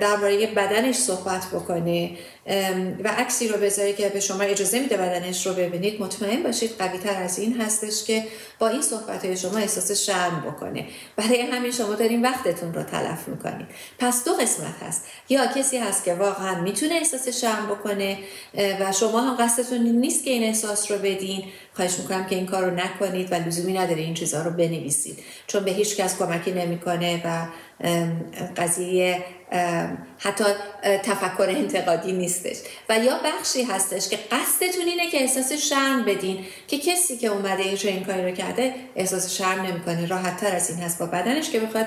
درباره 0.00 0.46
بدنش 0.46 0.96
صحبت 0.96 1.46
بکنه. 1.52 2.10
و 3.04 3.08
عکسی 3.08 3.48
رو 3.48 3.58
بذاری 3.58 3.92
که 3.92 4.08
به 4.08 4.20
شما 4.20 4.42
اجازه 4.42 4.80
میده 4.80 4.96
بدنش 4.96 5.46
رو 5.46 5.52
ببینید. 5.52 6.02
مطمئن 6.02 6.42
باشید 6.42 6.70
قوی 6.78 6.98
تر 6.98 7.22
از 7.22 7.38
این 7.38 7.60
هستش 7.60 8.04
که 8.04 8.24
با 8.58 8.68
این 8.68 8.82
صحبت 8.82 9.24
های 9.24 9.36
شما 9.36 9.58
احساس 9.58 9.92
شرم 9.92 10.44
بکنه. 10.46 10.86
برای 11.16 11.40
همین 11.40 11.70
شما 11.70 11.94
دارین 11.94 12.22
وقتتون 12.22 12.74
رو 12.74 12.82
تلف 12.82 13.28
می‌کنید. 13.28 13.66
پس 13.98 14.24
دو 14.24 14.32
قسمت 14.32 14.82
هست. 14.88 15.04
یا 15.28 15.46
کسی 15.46 15.78
هست 15.78 16.04
که 16.04 16.14
واقعا 16.14 16.60
می‌تونه 16.60 16.94
احساس 16.94 17.28
شرم 17.28 17.66
بکنه 17.66 18.18
و 18.80 18.92
شما 18.92 19.20
هم 19.20 19.44
قصدتون 19.44 19.78
نیست 19.78 20.24
که 20.24 20.30
این 20.30 20.42
احساس 20.42 20.90
رو 20.90 20.98
بدین. 20.98 21.44
خواهش 21.72 21.98
می‌کنم 21.98 22.26
که 22.26 22.36
این 22.36 22.46
کار 22.46 22.64
رو 22.64 22.70
نکنید 22.70 23.32
و 23.32 23.34
لزومی 23.34 23.72
نداره 23.72 24.00
این 24.00 24.14
چیزها 24.14 24.42
رو 24.42 24.50
بنویسید. 24.50 25.18
چون 25.46 25.64
به 25.64 25.70
هیچ 25.70 25.96
کس 25.96 26.18
کمکی 26.18 26.52
نمی‌کنه 26.52 27.22
و 27.24 27.46
قضیه 28.56 29.24
حتی 30.18 30.44
تفکر 30.82 31.48
انتقادی 31.48 32.12
نیستش. 32.12 32.56
و 32.88 32.98
یا 32.98 33.20
بخشی 33.24 33.62
هستش 33.62 34.08
که 34.08 34.16
قصدتون 34.16 34.86
اینه 34.86 35.10
که 35.10 35.20
احساس 35.20 35.52
شرم 35.52 36.04
بدین 36.04 36.38
که 36.68 36.78
کسی 36.78 37.16
که 37.16 37.26
اومده 37.26 37.66
یه 37.66 37.78
این 37.82 38.04
کاری 38.04 38.24
رو 38.24 38.30
کرده 38.30 38.74
احساس 38.96 39.36
شرم 39.36 39.60
نمی‌کنه. 39.60 40.06
راحت 40.06 40.40
تر 40.40 40.56
از 40.56 40.70
این 40.70 40.78
هست 40.78 40.98
با 40.98 41.06
بدنش 41.06 41.50
که 41.50 41.60
بخواد 41.60 41.86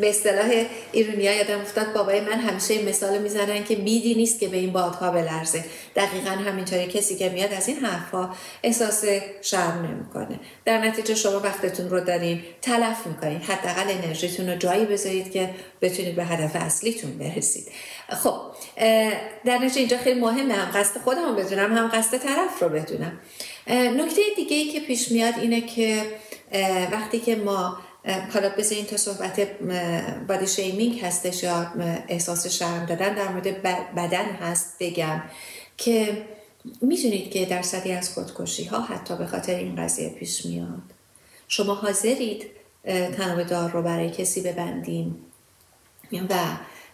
به 0.00 0.08
اصطلاح 0.10 0.64
ایرونیا 0.92 1.34
یادم 1.34 1.60
افتاد 1.60 1.92
بابای 1.92 2.20
من 2.20 2.40
همیشه 2.40 2.82
مثال 2.82 3.18
می‌زنن 3.18 3.64
که 3.64 3.76
بیدی 3.76 4.14
نیست 4.14 4.40
که 4.40 4.48
به 4.48 4.56
این 4.56 4.72
بادها 4.72 5.10
بلرزه. 5.10 5.64
دقیقا 5.96 6.30
همینطوری 6.30 6.86
کسی 6.86 7.16
که 7.16 7.28
میاد 7.28 7.52
از 7.52 7.68
این 7.68 7.76
حرفها 7.76 8.34
احساس 8.62 9.04
شرم 9.42 9.86
نمی‌کنه. 9.92 10.40
در 10.64 10.78
نتیجه 10.78 11.14
شما 11.14 11.40
وقتتون 11.40 11.90
رو 11.90 12.00
دارین 12.00 12.42
تلف 12.62 13.06
می‌کنین. 13.06 13.38
حداقل 13.38 13.90
انرژیتون 13.90 14.48
رو 14.50 14.56
جایی 14.56 14.84
بذارید 14.84 15.32
که 15.32 15.50
بتونید 15.82 16.16
به 16.16 16.24
هدف 16.24 16.49
اصلیتون 16.56 17.18
برسید. 17.18 17.68
خب 18.08 18.40
در 19.44 19.58
نتیجه 19.58 19.78
اینجا 19.78 19.98
خیلی 19.98 20.20
مهمه 20.20 20.54
هم 20.54 20.80
قصد 20.80 21.00
خودم 21.00 21.36
بدونم 21.36 21.76
هم 21.76 21.88
قصد 21.88 22.18
طرف 22.18 22.62
رو 22.62 22.68
بدونم. 22.68 23.20
نکته 23.66 24.22
دیگه 24.36 24.56
ای 24.56 24.68
که 24.72 24.80
پیش 24.80 25.12
میاد 25.12 25.34
اینه 25.40 25.60
که 25.60 26.02
وقتی 26.92 27.18
که 27.18 27.36
ما 27.36 27.78
حالا 28.34 28.48
بذارین 28.48 28.84
تا 28.84 28.96
صحبت 28.96 29.48
بادی 30.28 30.46
شیمینگ 30.46 31.00
هستش 31.00 31.42
یا 31.42 31.72
احساس 32.08 32.46
شرم 32.46 32.86
دادن 32.86 33.14
در 33.14 33.28
مورد 33.28 33.62
بدن 33.96 34.24
هست 34.24 34.76
بگم 34.80 35.22
که 35.76 36.26
می‌دونید 36.82 37.30
که 37.30 37.44
درصدی 37.44 37.92
از 37.92 38.14
خودکشی 38.14 38.64
ها 38.64 38.80
حتی 38.80 39.16
به 39.16 39.26
خاطر 39.26 39.54
این 39.54 39.76
قضیه 39.76 40.08
پیش 40.08 40.46
میاد. 40.46 40.82
شما 41.48 41.74
حاضرید 41.74 42.46
تناب 43.16 43.42
دار 43.42 43.70
رو 43.70 43.82
برای 43.82 44.10
کسی 44.10 44.40
ببندین؟ 44.40 45.14
و 46.12 46.34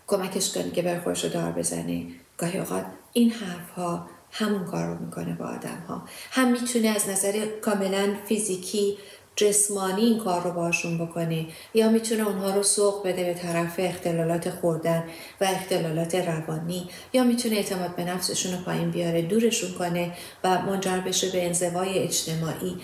کمکش 0.06 0.52
کنید 0.52 0.72
که 0.72 0.82
بر 0.82 1.00
خودش 1.00 1.24
رو 1.24 1.30
دار 1.30 1.52
بزنه 1.52 2.06
گاهی 2.38 2.58
اوقات 2.58 2.86
این 3.12 3.30
حرف 3.30 3.70
ها 3.70 4.06
همون 4.30 4.64
کار 4.64 4.86
رو 4.86 5.04
می‌کنه 5.04 5.34
با 5.34 5.44
آدم 5.44 5.84
ها 5.88 6.02
هم 6.30 6.52
می‌تونه 6.52 6.88
از 6.88 7.08
نظر 7.08 7.46
کاملا 7.46 8.14
فیزیکی 8.28 8.98
جسمانی 9.36 10.02
این 10.02 10.18
کار 10.18 10.42
رو 10.42 10.50
باشون 10.50 11.06
بکنه. 11.06 11.46
یا 11.74 11.88
می‌تونه 11.88 12.28
اونها 12.28 12.54
رو 12.54 12.62
سوق 12.62 13.06
بده 13.06 13.24
به 13.24 13.34
طرف 13.34 13.74
اختلالات 13.78 14.50
خوردن 14.50 15.04
و 15.40 15.44
اختلالات 15.44 16.14
روانی. 16.14 16.88
یا 17.12 17.24
می‌تونه 17.24 17.56
اعتماد 17.56 17.96
به 17.96 18.04
نفسشون 18.04 18.52
رو 18.52 18.58
پایین 18.58 18.90
بیاره 18.90 19.22
دورشون 19.22 19.72
کنه 19.72 20.12
و 20.44 20.62
منجر 20.62 21.00
بشه 21.00 21.30
به 21.30 21.46
انزوای 21.46 21.98
اجتماعی. 21.98 22.76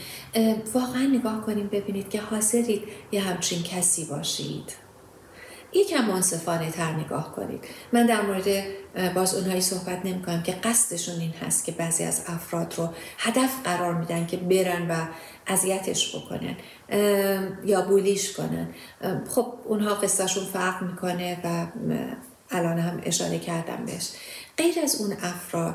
واقعا 0.75 1.03
نگاه 1.03 1.47
کنیم 1.47 1.69
ببینید 1.73 2.11
که 2.11 2.21
حاضرید 2.21 2.83
یه 3.13 3.21
همچین 3.21 3.63
کسی 3.63 4.05
باشید. 4.05 4.82
یکم 5.75 6.05
منصفانه 6.05 6.71
تر 6.71 6.93
نگاه 6.93 7.35
کنید. 7.35 7.65
من 7.93 8.07
در 8.07 8.23
مورد 8.23 8.47
باز 9.15 9.35
اونهایی 9.35 9.61
صحبت 9.61 10.07
نمی 10.07 10.23
کنم 10.23 10.43
که 10.43 10.53
قصدشون 10.53 11.21
این 11.21 11.31
هست 11.31 11.65
که 11.65 11.73
بعضی 11.73 12.05
از 12.05 12.23
افراد 12.27 12.75
رو 12.79 12.89
هدف 13.19 13.51
قرار 13.65 13.95
میدن 13.95 14.27
که 14.27 14.37
برن 14.37 14.91
و 14.91 15.07
اذیتش 15.47 16.17
بکنن 16.17 16.57
یا 17.65 17.83
بولیش 17.83 18.33
کنن. 18.33 18.69
خب 19.29 19.55
اونها 19.65 19.95
قصهشون 19.95 20.45
فرق 20.45 20.83
می‌کنه 20.83 21.41
و 21.45 21.67
الان 22.51 22.79
هم 22.79 23.01
اشاره 23.05 23.39
کردم 23.39 23.85
بهش. 23.87 24.09
غیر 24.59 24.75
از 24.83 25.01
اون 25.01 25.13
افراد 25.23 25.75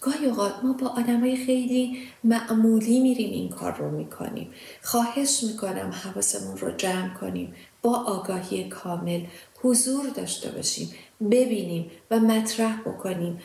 گاهی 0.00 0.26
اوقات 0.26 0.52
ما 0.62 0.72
با 0.72 0.88
آدمای 0.88 1.36
خیلی 1.36 1.98
معمولی 2.24 3.00
میریم 3.00 3.30
این 3.30 3.48
کار 3.48 3.76
رو 3.76 3.90
می‌کنیم. 3.90 4.50
خواهش 4.82 5.42
می‌کنم 5.42 5.90
حواسمون 6.04 6.56
رو 6.56 6.70
جمع 6.70 7.14
کنیم. 7.14 7.54
با 7.82 7.96
آگاهی 7.96 8.68
کامل 8.68 9.20
حضور 9.62 10.08
داشته 10.08 10.50
باشیم 10.50 10.94
ببینیم 11.30 11.90
و 12.10 12.20
مطرح 12.20 12.80
بکنیم 12.80 13.40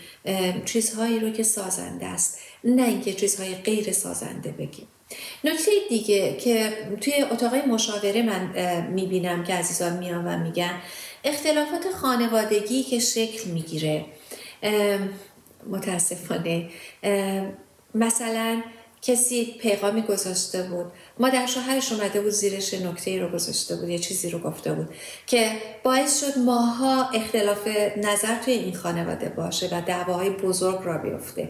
چیزهایی 0.66 1.20
رو 1.20 1.30
که 1.30 1.44
سازنده 1.44 2.06
است 2.06 2.40
نه 2.64 2.88
اینکه 2.88 3.14
چیزهای 3.14 3.56
غیر 3.56 3.92
سازنده 3.92 4.52
بگیم. 4.52 4.88
نکته 5.44 5.72
دیگه 5.90 6.38
که 6.38 6.74
توی 7.02 7.14
اتاق 7.32 7.56
مشاوره 7.56 8.22
من 8.22 8.88
می‌بینم 8.88 9.44
که 9.44 9.54
عزیزان 9.54 9.98
میان 9.98 10.28
و 10.28 10.44
میگن 10.44 10.82
اختلافات 11.24 11.92
خانوادگی 12.02 12.84
که 12.84 13.00
شکل 13.00 13.50
می‌گیره. 13.50 14.06
متاسفانه. 15.70 16.70
مثلا 17.96 18.62
کسی 19.02 19.46
پیغامی 19.60 20.02
گذاشته 20.02 20.64
بود. 20.64 20.86
ما 21.20 21.30
در 21.30 21.46
شوهرش 21.46 21.92
اومده 21.92 22.22
بود 22.22 22.32
زیرش 22.32 22.74
نکته 22.74 23.20
رو 23.20 23.30
گذاشته 23.30 23.76
بود 23.76 23.90
یه 23.90 24.00
چیزی 24.00 24.30
رو 24.30 24.40
گفته 24.40 24.74
بود 24.74 24.90
که 25.28 25.52
باعث 25.84 26.20
شد 26.20 26.40
ماها 26.40 27.10
اختلاف 27.10 27.68
نظر 27.98 28.36
توی 28.46 28.54
این 28.54 28.76
خانواده 28.76 29.30
باشه 29.30 29.70
و 29.72 29.82
دعواهای 29.82 30.30
بزرگ 30.30 30.80
را 30.84 30.98
بیفته. 30.98 31.50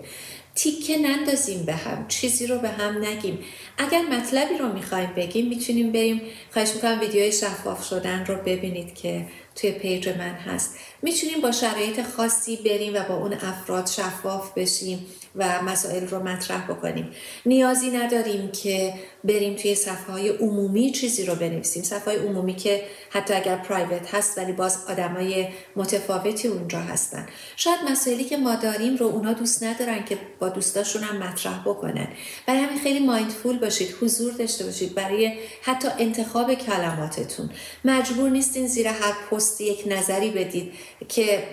تیکه 0.56 0.98
نندازیم 0.98 1.66
به 1.66 1.74
هم 1.74 2.08
چیزی 2.08 2.48
رو 2.48 2.60
به 2.60 2.70
هم 2.70 3.06
نگیم. 3.06 3.40
اگر 3.78 4.02
مطلبی 4.02 4.58
رو 4.58 4.74
می‌خوایم 4.74 5.14
بگیم 5.16 5.48
می‌تونیم 5.48 5.92
بریم. 5.92 6.22
خواهش 6.54 6.76
می‌کنم 6.76 7.00
ویدیوهای 7.00 7.32
شفاف 7.32 7.88
شدن 7.88 8.26
رو 8.26 8.36
ببینید 8.36 8.94
که 8.94 9.28
توی 9.56 9.72
پیج 9.72 10.10
من 10.10 10.34
هست. 10.34 10.76
می‌تونیم 11.02 11.42
با 11.42 11.52
شرایط 11.52 12.02
خاصی 12.04 12.56
بریم 12.56 12.94
و 12.94 13.04
با 13.10 13.16
اون 13.16 13.34
افراد 13.34 13.88
شفاف 13.88 14.52
بشیم 14.56 15.06
و 15.36 15.62
مسائل 15.62 16.08
رو 16.08 16.24
مطرح 16.24 16.72
بکنیم. 16.72 17.12
نیازی 17.46 17.90
نداریم 17.90 18.52
که 18.52 18.94
بریم 19.24 19.56
توی 19.56 19.76
صفحه 19.76 20.12
های 20.12 20.30
عمومی 20.30 20.92
چیزی 20.92 21.26
رو 21.26 21.36
بنویسیم. 21.36 21.84
صفحه 21.84 22.06
های 22.06 22.28
عمومی 22.28 22.56
که 22.56 22.84
حتی 23.10 23.34
اگر 23.34 23.56
پرایوت 23.56 24.16
هست 24.16 24.38
ولی 24.38 24.52
باز 24.52 24.78
آدمای 24.90 25.48
متفاوتی 25.76 26.48
اونجا 26.48 26.80
هستن. 26.80 27.28
شاید 27.56 27.80
مسائلی 27.90 28.24
که 28.24 28.38
ما 28.38 28.56
داریم 28.56 28.96
رو 28.96 29.06
اونا 29.06 29.34
دوست 29.34 29.64
ندارن 29.64 30.06
که 30.06 30.18
با 30.40 30.50
دوستاشون 30.50 31.04
هم 31.04 31.18
مطرح 31.18 31.62
بکنن. 31.62 32.08
برای 32.48 32.60
همین 32.60 32.80
خیلی 32.80 33.00
مایندفول 33.00 33.60
باشید 33.60 33.96
حضور 34.02 34.34
داشته 34.34 34.66
باشید 34.66 34.96
برای 34.96 35.34
حتی 35.62 35.88
انتخاب 36.00 36.54
کلماتتون. 36.54 37.50
مجبور 37.86 38.30
نیستین 38.30 38.68
زیر 38.68 38.88
هر 38.88 39.14
پست 39.32 39.41
یک 39.60 39.84
نظری 39.88 40.30
بدید 40.30 40.74
که 41.10 41.44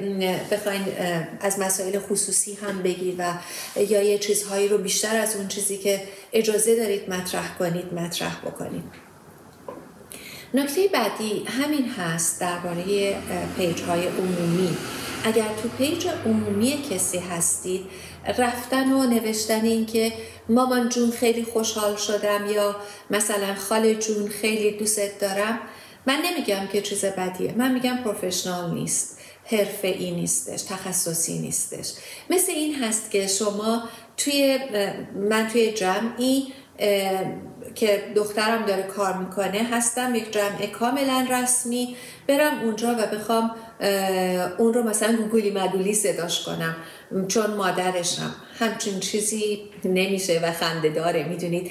بخواین 0.50 0.84
از 1.40 1.58
مسائل 1.58 1.98
خصوصی 1.98 2.54
هم 2.54 2.82
بگید 2.82 3.14
و 3.18 3.32
یا 3.80 4.02
یه 4.02 4.18
چیزهایی 4.18 4.68
رو 4.68 4.78
بیشتر 4.78 5.16
از 5.16 5.36
اون 5.36 5.48
چیزی 5.48 5.78
که 5.78 6.02
اجازه 6.32 6.76
دارید 6.76 7.10
مطرح 7.10 7.58
کنید 7.58 7.94
مطرح 7.94 8.40
بکنید. 8.40 8.84
نکته 10.54 10.88
بعدی 10.88 11.44
همین 11.44 11.88
هست 11.88 12.40
درباره 12.40 13.16
page 13.56 13.82
های 13.82 14.06
عمومی. 14.06 14.76
اگر 15.24 15.48
تو 15.62 15.68
page 15.78 16.06
عمومی 16.26 16.82
کسی 16.90 17.18
هستید 17.18 17.86
رفتن 18.38 18.92
و 18.92 19.06
نوشتن 19.06 19.64
این 19.64 19.86
که 19.86 20.12
مامان 20.48 20.88
جون 20.88 21.10
خیلی 21.10 21.44
خوشحال 21.44 21.96
شدم 21.96 22.46
یا 22.50 22.76
مثلا 23.10 23.54
خاله 23.54 23.94
جون 23.94 24.28
خیلی 24.28 24.70
دوست 24.70 25.20
دارم 25.20 25.58
من 26.08 26.22
نمیگم 26.24 26.66
که 26.72 26.82
چیز 26.82 27.04
بدیه. 27.04 27.54
من 27.56 27.72
میگم 27.72 27.96
پروفشنال 27.96 28.74
نیست. 28.74 29.18
حرفه 29.44 29.88
ای 29.88 30.10
نیستش 30.10 30.62
تخصصی 30.62 31.38
نیستش. 31.38 31.92
مثل 32.30 32.52
این 32.52 32.74
هست 32.74 33.10
که 33.10 33.26
شما 33.26 33.82
توی 34.16 34.58
من 35.16 35.48
توی 35.48 35.72
جمعی 35.72 36.52
که 37.74 38.12
دخترم 38.16 38.66
داره 38.66 38.82
کار 38.82 39.16
می‌کنه 39.16 39.68
هستم 39.72 40.14
یک 40.14 40.32
جمع 40.32 40.66
کاملا 40.66 41.26
رسمی 41.30 41.96
برم 42.28 42.60
اونجا 42.60 42.96
و 42.98 43.06
بخوام 43.06 43.50
اون 44.58 44.74
رو 44.74 44.82
مثلا 44.82 45.16
گوگلی 45.16 45.50
مدولی 45.50 45.94
صداش 45.94 46.44
کنم 46.44 46.76
چون 47.28 47.54
مادرشم. 47.54 48.34
همچین 48.58 49.00
چیزی 49.00 49.60
نمیشه 49.84 50.40
و 50.42 50.52
خنده 50.52 50.88
داره 50.88 51.28
می‌دونید. 51.28 51.70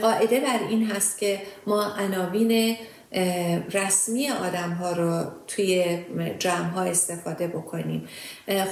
قاعده 0.00 0.40
بر 0.40 0.58
این 0.68 0.90
هست 0.90 1.18
که 1.18 1.40
ما 1.66 1.94
عناوین 1.98 2.76
رسمی 3.72 4.28
آدم 4.28 4.70
ها 4.70 4.92
رو 4.92 5.24
توی 5.46 5.98
جمع 6.38 6.70
ها 6.70 6.82
استفاده 6.82 7.46
بکنیم. 7.46 8.08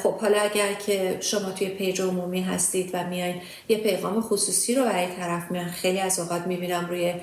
خب 0.02 0.18
حالا 0.18 0.40
اگر 0.40 0.72
که 0.72 1.18
شما 1.20 1.50
توی 1.50 1.68
page 1.68 2.00
عمومی 2.00 2.42
هستید 2.42 2.90
و 2.92 3.06
میاین 3.06 3.36
یه 3.68 3.76
پیغام 3.78 4.20
خصوصی 4.20 4.74
رو 4.74 4.84
برای 4.84 5.06
طرف 5.16 5.50
میان 5.50 5.68
خیلی 5.68 6.00
از 6.00 6.18
اوقات 6.18 6.46
می‌بینم 6.46 6.86
روی 6.86 7.14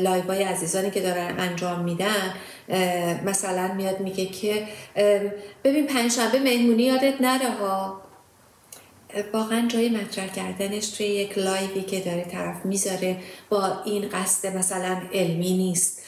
live 0.00 0.24
های 0.24 0.42
عزیزانی 0.42 0.90
که 0.90 1.00
دارن 1.00 1.38
انجام 1.38 1.84
میدن 1.84 2.34
مثلا 3.24 3.74
میاد 3.74 4.00
میگه 4.00 4.26
که 4.26 4.66
ببین 5.64 5.86
پنجشنبه 5.86 6.38
مهمونی 6.38 6.82
یادت 6.82 7.20
نره 7.20 7.50
ها. 7.50 8.00
واقعا 9.32 9.68
جای 9.68 9.88
مطرح 9.88 10.26
کردنش 10.26 10.86
توی 10.86 11.06
یک 11.06 11.38
live 11.38 11.73
ی 11.73 11.82
که 11.82 12.00
داره 12.00 12.24
طرف 12.24 12.64
می‌ذاره 12.64 13.16
با 13.48 13.82
این 13.84 14.08
قصد 14.08 14.56
مثلا 14.56 15.00
علمی 15.12 15.56
نیست. 15.56 16.02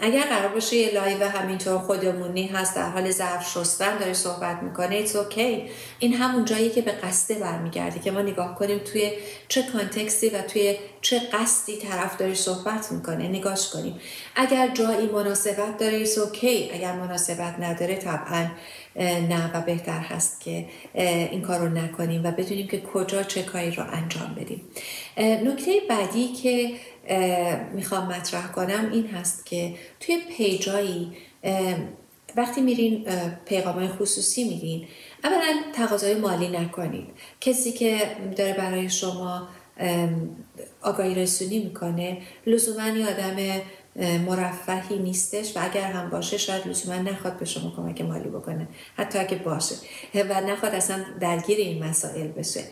اگر 0.00 0.22
قرار 0.22 0.48
باشه 0.54 0.76
یه 0.76 0.94
live 0.94 1.24
همینطور 1.24 1.78
خودمونی 1.78 2.46
هست 2.46 2.76
در 2.76 2.90
حال 2.90 3.10
ظرف 3.10 3.50
شستن 3.50 3.98
داره 3.98 4.12
صحبت 4.12 4.62
می‌کنه 4.62 4.96
it's 4.96 5.16
okay 5.16 5.62
این 5.98 6.14
همون 6.14 6.44
جایی 6.44 6.70
که 6.70 6.82
به 6.82 6.92
قصده 6.92 7.34
برمیگرده 7.34 8.00
که 8.00 8.10
ما 8.10 8.22
نگاه 8.22 8.54
کنیم 8.54 8.78
توی 8.78 9.12
چه 9.48 9.62
context 9.62 10.20
ی 10.20 10.28
و 10.28 10.42
توی 10.42 10.76
چه 11.00 11.20
قصدی 11.32 11.76
طرف 11.76 12.16
داره 12.16 12.34
صحبت 12.34 12.92
می‌کنه 12.92 13.28
نگاش 13.28 13.70
کنیم. 13.70 14.00
اگر 14.34 14.68
جایی 14.68 15.06
مناسبت 15.06 15.78
داره 15.78 15.96
ایتس 15.96 16.18
اوکی 16.18 16.70
اگر 16.74 16.92
مناسبت 16.92 17.54
نداره 17.60 17.96
طبعا 17.96 18.46
نه 19.28 19.50
و 19.54 19.60
بهتر 19.60 19.98
هست 19.98 20.40
که 20.40 20.66
این 20.94 21.42
کار 21.42 21.58
رو 21.58 21.68
نکنیم 21.68 22.24
و 22.24 22.30
بدونیم 22.30 22.66
که 22.66 22.80
کجا 22.80 23.22
چه 23.22 23.42
کاری 23.42 23.70
رو 23.70 23.84
انجام 23.92 24.36
بدیم. 24.40 24.60
نکته 25.18 25.72
بعدی 25.88 26.32
که 26.32 26.70
می‌خوام 27.72 28.06
مطرح 28.06 28.52
کنم 28.52 28.90
این 28.92 29.06
هست 29.06 29.46
که 29.46 29.74
توی 30.00 30.18
پیجایی 30.36 31.12
وقتی 32.36 32.60
میرین 32.60 33.06
پیغام 33.46 33.88
خصوصی 33.88 34.44
میرین 34.44 34.88
اولا 35.24 35.62
تقاضای 35.74 36.14
مالی 36.14 36.48
نکنید. 36.48 37.06
کسی 37.40 37.72
که 37.72 37.98
داره 38.36 38.52
برای 38.52 38.90
شما 38.90 39.48
آگاهی 40.82 41.14
رسونی 41.14 41.58
می‌کنه 41.58 42.18
لزوما 42.46 42.88
یه 42.88 43.06
آدم 43.06 43.60
مرفهی 43.96 44.98
نیستش 44.98 45.56
و 45.56 45.60
اگر 45.62 45.92
هم 45.92 46.10
باشه 46.10 46.38
شاید 46.38 46.66
لزوما 46.66 46.98
نخواد 46.98 47.38
به 47.38 47.44
شما 47.44 47.72
کمک 47.76 48.00
مالی 48.00 48.28
بکنه. 48.28 48.68
حتی 48.96 49.18
اگه 49.18 49.36
باشه. 49.36 49.74
و 50.14 50.40
نخواد 50.40 50.74
اصلا 50.74 51.04
درگیر 51.20 51.58
این 51.58 51.84
مسائل 51.84 52.26
بشه. 52.26 52.64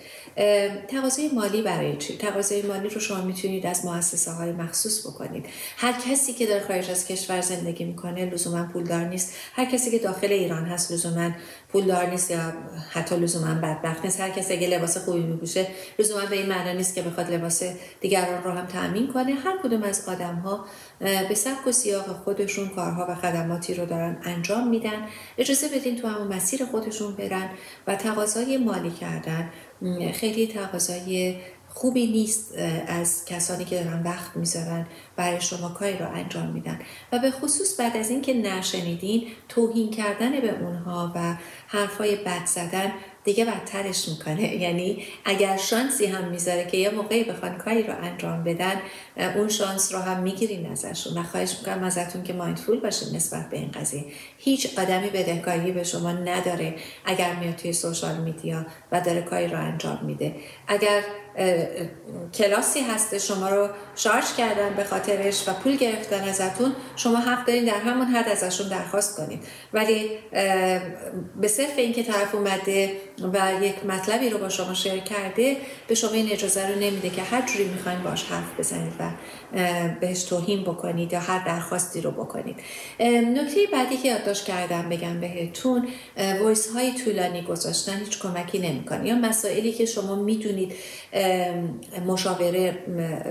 تقاضای 0.89 1.31
مالی 1.35 1.63
برای 1.63 1.97
چی؟ 1.97 2.17
تقاضای 2.17 2.63
مالی 2.63 2.89
رو 2.89 3.01
شما 3.01 3.21
می‌تونید 3.21 3.67
از 3.67 3.85
مؤسسه 3.85 4.31
های 4.31 4.53
مخصوص 4.53 5.07
بکنید. 5.07 5.47
هر 5.77 5.93
کسی 5.93 6.33
که 6.33 6.47
در 6.47 6.61
خارج 6.61 6.91
از 6.91 7.07
کشور 7.07 7.41
زندگی 7.41 7.85
می‌کنه 7.85 8.25
لزوما 8.25 8.65
پولدار 8.73 9.05
نیست. 9.05 9.35
هر 9.53 9.65
کسی 9.65 9.91
که 9.91 9.99
داخل 9.99 10.33
ایران 10.33 10.65
هست 10.65 10.93
لزوما 10.93 11.31
پولدار 11.69 12.07
نیست 12.07 12.31
یا 12.31 12.53
حتی 12.91 13.17
لزوما 13.17 13.55
بدبخت 13.55 14.05
نیست. 14.05 14.21
هر 14.21 14.31
کسی 14.31 14.59
که 14.59 14.67
لباس 14.67 14.99
خوبی 14.99 15.21
میپوشه 15.21 15.67
لزوما 15.99 16.27
به 16.27 16.37
این 16.37 16.47
معنا 16.47 16.73
نیست 16.73 16.95
که 16.95 17.03
بخواد 17.03 17.31
لباس 17.31 17.63
دیگران 18.01 18.45
رو 18.45 18.51
هم 18.51 18.67
تأمین 18.67 19.13
کنه. 19.13 19.33
هر 19.35 19.59
کدوم 19.63 19.83
از 19.83 20.09
آدم 20.09 20.35
ها 20.35 20.65
به 21.01 21.35
سبک 21.35 21.67
و 21.67 21.73
سیاق 21.73 22.07
خودشون 22.25 22.69
کارها 22.69 23.07
و 23.11 23.15
خدماتی 23.15 23.75
رو 23.75 23.87
دارن 23.87 24.17
انجام 24.23 24.69
میدن. 24.69 25.09
اجازه 25.39 25.69
بدین 25.69 25.97
تو 25.97 26.09
همون 26.09 26.35
مسیر 26.35 26.65
خودشون 26.65 27.15
برن 27.15 27.51
و 27.87 27.97
تقاضای 27.97 28.57
مالی 28.57 28.91
کردن. 28.91 29.51
خیلی 30.15 30.47
تقاضای 30.47 31.37
خوبی 31.75 32.07
نیست 32.07 32.55
از 32.87 33.25
کسانی 33.25 33.65
که 33.65 33.85
دارن 33.85 34.03
وقت 34.03 34.37
می‌ذارن 34.37 34.87
برای 35.17 35.41
شما 35.41 35.69
کاری 35.69 35.99
رو 35.99 36.09
انجام 36.15 36.47
میدن. 36.47 36.79
و 37.13 37.19
به 37.19 37.31
خصوص 37.31 37.81
بعد 37.81 37.97
از 37.97 38.11
اینکه 38.11 38.35
نشنیدین 38.35 39.27
توهین 39.49 39.91
کردن 39.91 40.41
به 40.41 40.59
اونها 40.61 41.13
و 41.15 41.37
حرفای 41.67 42.17
بد 42.17 42.47
زدن 42.47 42.93
دیگه 43.25 43.45
بدترش 43.45 44.09
می‌کنه. 44.09 44.55
یعنی 44.65 45.05
اگر 45.25 45.57
شانسی 45.57 46.07
هم 46.07 46.29
می‌ذاره 46.29 46.65
که 46.71 46.77
یه 46.77 46.91
موقعی 46.91 47.25
بخوان 47.25 47.59
کاری 47.59 47.83
رو 47.83 47.95
انجام 48.03 48.45
بدن 48.45 48.81
اون 49.17 49.49
شانس 49.49 49.95
رو 49.95 49.99
هم 49.99 50.23
می‌گیرین 50.23 50.73
ازشون. 50.73 51.19
و 51.19 51.23
خواهش 51.23 51.57
می‌کنم 51.59 51.85
ازتون 51.85 52.23
که 52.23 52.33
مایندفول 52.33 52.81
باشین 52.81 53.17
نسبت 53.17 53.51
به 53.51 53.57
این 53.57 53.71
قضیه. 53.71 54.05
هیچ 54.39 54.79
آدمی 54.79 55.11
بدهکاری 55.11 55.73
به 55.73 55.85
شما 55.85 56.13
نداره 56.13 56.75
اگر 57.05 57.35
میاد 57.35 57.57
توی 57.57 57.73
سوشال 57.73 58.17
میدیا 58.17 58.67
و 58.93 59.01
داره 59.01 59.23
کاری 59.23 59.49
رو 59.49 59.59
انجام 59.59 59.99
میده. 60.03 60.35
اگر 60.69 61.03
کلاسی 62.35 62.81
هست 62.81 63.19
شما 63.19 63.49
رو 63.49 63.69
شارژ 63.97 64.33
کردن 64.39 64.75
به 64.77 64.85
خاطرش 64.85 65.49
و 65.49 65.53
پول 65.53 65.77
گرفتن 65.77 66.29
ازتون 66.29 66.73
شما 66.97 67.17
حق 67.17 67.47
دارین 67.47 67.65
در 67.65 67.79
همون 67.79 68.07
حد 68.07 68.29
ازشون 68.29 68.69
درخواست 68.69 69.17
کنید. 69.17 69.45
ولی 69.73 70.11
به 71.41 71.49
صرف 71.49 71.79
اینکه 71.79 72.03
طرف 72.03 72.35
اومده 72.35 72.93
و 73.33 73.53
یک 73.63 73.87
مطلبی 73.87 74.31
رو 74.31 74.39
با 74.39 74.49
شما 74.49 74.75
share 74.75 74.99
کرده 74.99 75.57
به 75.89 75.95
شما 75.95 76.11
این 76.11 76.33
اجازه 76.33 76.69
رو 76.69 76.75
نمیده 76.75 77.11
که 77.11 77.23
هر 77.23 77.43
جوری 77.47 77.65
می‌خواین 77.65 78.03
باش 78.03 78.25
حرف 78.25 78.59
بزنید. 78.59 79.00
و 79.01 79.11
بهش 80.01 80.23
توهین 80.23 80.63
بکنید 80.63 81.13
یا 81.13 81.21
هر 81.21 81.47
درخواستی 81.47 82.01
رو 82.01 82.11
بکنید. 82.11 82.57
نکته 83.01 83.67
بعدی 83.73 83.97
که 83.97 84.09
یادداشت 84.09 84.45
کردم 84.45 84.89
بگم 84.89 85.21
بهتون 85.21 85.89
voice 86.43 86.71
های 86.71 86.93
طولانی 86.93 87.43
گذاشتن 87.43 87.99
هیچ 87.99 88.19
کمکی 88.23 88.59
نمی‌کنه. 88.59 89.09
یا 89.09 89.15
مسائلی 89.15 89.73
که 89.73 89.87
شما 89.87 90.15
می‌دونید 90.15 90.73
مشاوره 92.07 92.79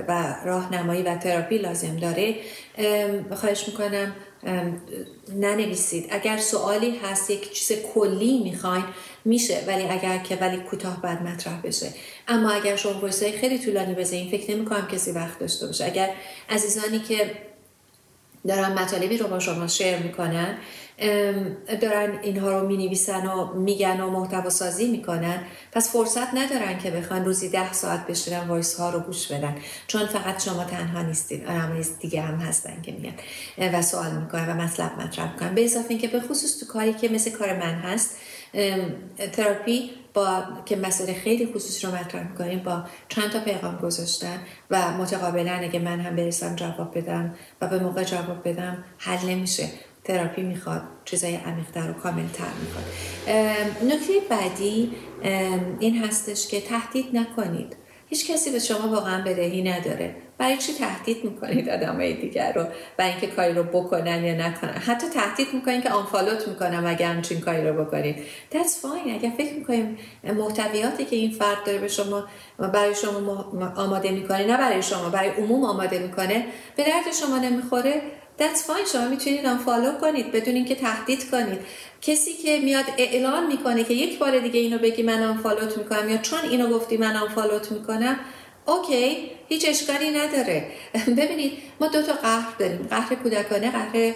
و 0.07 0.35
راهنمایی 0.45 1.03
و 1.03 1.17
تراپی 1.17 1.57
لازم 1.57 1.95
داره 1.95 2.35
خواهش 3.35 3.67
می‌کنم 3.67 4.13
ننویسید. 5.35 6.07
اگر 6.09 6.37
سوالی 6.37 6.97
هست 7.03 7.29
یک 7.29 7.51
چیز 7.51 7.77
کلی 7.93 8.39
می‌خواین 8.43 8.83
میشه 9.29 9.63
ولی 9.67 9.83
اگر 9.83 10.17
که 10.17 10.35
ولی 10.35 10.57
کوتاه 10.57 11.01
بعد 11.01 11.21
مطرح 11.23 11.61
بشه. 11.61 11.93
اما 12.27 12.51
اگر 12.51 12.75
شما 12.75 12.99
voice 12.99 13.26
ای 13.26 13.31
خیلی 13.31 13.59
طولانی 13.59 13.93
بزنین 13.93 14.31
فکر 14.31 14.55
نمی 14.55 14.65
کنم 14.65 14.87
کسی 14.87 15.11
وقت 15.11 15.39
داشته 15.39 15.67
باشه. 15.67 15.85
اگر 15.85 16.09
عزیزانی 16.49 16.99
که 16.99 17.31
دارن 18.47 18.71
مطالبی 18.71 19.17
رو 19.17 19.27
با 19.27 19.39
شما 19.39 19.67
share 19.67 19.97
می‌کنن 19.97 20.57
دارن 21.81 22.19
اینها 22.23 22.59
رو 22.59 22.67
می 22.67 22.77
نویسن 22.77 23.27
و 23.27 23.53
میگن 23.53 24.01
و 24.01 24.09
محتوا 24.09 24.49
سازی 24.49 24.87
می‌کنن 24.87 25.43
پس 25.71 25.91
فرصت 25.91 26.33
ندارن 26.33 26.77
که 26.77 26.91
بخوان 26.91 27.25
روزی 27.25 27.49
ده 27.49 27.73
ساعت 27.73 28.07
بشینن 28.07 28.47
voice 28.47 28.75
ها 28.75 28.89
رو 28.89 28.99
گوش 28.99 29.27
بدن. 29.27 29.55
چون 29.87 30.05
فقط 30.05 30.43
شما 30.43 30.63
تنها 30.63 31.01
نیستید 31.01 31.45
آدم 31.45 31.81
دیگه 31.99 32.21
هم 32.21 32.35
هستن 32.39 32.81
که 32.81 32.91
میگن 32.91 33.13
و 33.75 33.81
سوال 33.81 34.11
می‌کنن 34.11 34.49
و 34.49 34.53
مطلب 34.53 34.91
مطرح 34.99 35.33
می‌کنن. 35.33 35.55
به 35.55 35.65
اضافه 35.65 35.89
اینکه 35.89 36.07
به 36.07 36.19
خصوص 36.19 36.59
تو 36.59 36.65
کاری 36.65 36.93
که 36.93 37.09
مثل 37.09 37.31
کار 37.31 37.53
من 37.53 37.73
هست 37.73 38.17
تراپی 39.31 39.91
با 40.13 40.43
که 40.65 40.75
مسئله 40.75 41.13
خیلی 41.13 41.45
خصوصی 41.45 41.87
رو 41.87 41.95
مطرح 41.95 42.31
می‌کنیم 42.31 42.59
با 42.59 42.83
چند 43.09 43.31
تا 43.31 43.39
پیغام 43.39 43.77
گذاشتن 43.77 44.39
و 44.69 44.91
متقابلا 44.91 45.51
اگه 45.51 45.79
من 45.79 45.99
هم 45.99 46.15
برسم 46.15 46.55
جواب 46.55 46.97
بدم 46.97 47.35
و 47.61 47.67
به 47.67 47.79
موقع 47.79 48.03
جواب 48.03 48.49
بدم 48.49 48.83
حل 48.97 49.29
نمیشه. 49.29 49.69
تراپی 50.03 50.41
می‌خواد 50.41 50.81
چیزای 51.05 51.35
عمیقتر 51.35 51.89
و 51.89 51.93
کاملتر 51.93 52.47
می‌خواد. 52.61 52.85
نکته 53.83 54.13
بعدی 54.29 54.91
این 55.79 56.03
هستش 56.03 56.47
که 56.47 56.61
تهدید 56.61 57.05
نکنید. 57.13 57.75
هیچ 58.09 58.31
کسی 58.31 58.51
به 58.51 58.59
شما 58.59 58.87
واقعا 58.87 59.21
بدهی 59.21 59.61
نداره. 59.61 60.15
برای 60.39 60.57
چی 60.57 60.73
تهدید 60.73 61.23
می‌کنید 61.23 61.69
آدمای 61.69 62.13
دیگر 62.13 62.53
رو 62.53 62.65
برای 62.97 63.11
اینکه 63.11 63.27
کاری 63.27 63.53
رو 63.53 63.63
بکنن 63.63 64.23
یا 64.23 64.47
نکنن؟ 64.47 64.73
حتی 64.73 65.07
تهدید 65.07 65.47
می‌کنید 65.53 65.83
که 65.83 65.89
آنفالوت 65.89 66.47
می‌کنم 66.47 66.83
اگه 66.87 67.07
همچین 67.07 67.41
کاری 67.41 67.67
رو 67.67 67.85
بکنید. 67.85 68.15
That's 68.51 68.83
fine. 68.83 69.09
اگر 69.13 69.31
فکر 69.37 69.53
می‌کنیم 69.53 69.97
محتویاتی 70.23 71.05
که 71.05 71.15
این 71.15 71.31
فرد 71.31 71.63
داره 71.65 71.77
به 71.77 71.87
شما 71.87 72.23
برای 72.57 72.95
شما 72.95 73.51
آماده 73.75 74.11
می‌کنه 74.11 74.45
نه 74.45 74.57
برای 74.57 74.83
شما 74.83 75.09
برای 75.09 75.29
عموم 75.29 75.63
آماده 75.63 75.99
می‌کنه 75.99 76.45
به 76.75 76.83
درد 76.83 77.13
شما 77.21 77.37
نمی‌خوره. 77.37 78.01
That's 78.39 78.59
fine. 78.67 78.91
شما 78.93 79.07
می‌تونید 79.07 79.45
آنفالو 79.45 79.91
کنید 79.91 80.31
بدون 80.31 80.55
اینکه 80.55 80.75
تهدید 80.75 81.31
کنید. 81.31 81.59
کسی 82.01 82.33
که 82.33 82.59
میاد 82.59 82.85
اعلان 82.97 83.47
می‌کنه 83.47 83.83
که 83.83 83.93
یک 83.93 84.19
بار 84.19 84.39
دیگه 84.39 84.59
اینو 84.59 84.77
بگی 84.77 85.03
من 85.03 85.23
unfollow 85.23 85.71
ت 85.71 85.77
می‌کنم 85.77 86.09
یا 86.09 86.17
چون 86.17 86.39
اینو 86.49 86.67
گفتی 86.67 86.97
من 86.97 87.15
unfollow 87.15 87.65
ت 87.65 87.71
می‌کنم 87.71 88.19
okay 88.69 89.31
هیچ 89.49 89.69
اشکالی 89.69 90.11
نداره. 90.11 90.65
ببینید 91.17 91.51
ما 91.79 91.87
دو 91.87 92.01
تا 92.01 92.13
قهر 92.13 92.53
داریم. 92.59 92.87
قهر 92.89 93.15
کودکانه 93.15 93.71
قهر 93.71 94.13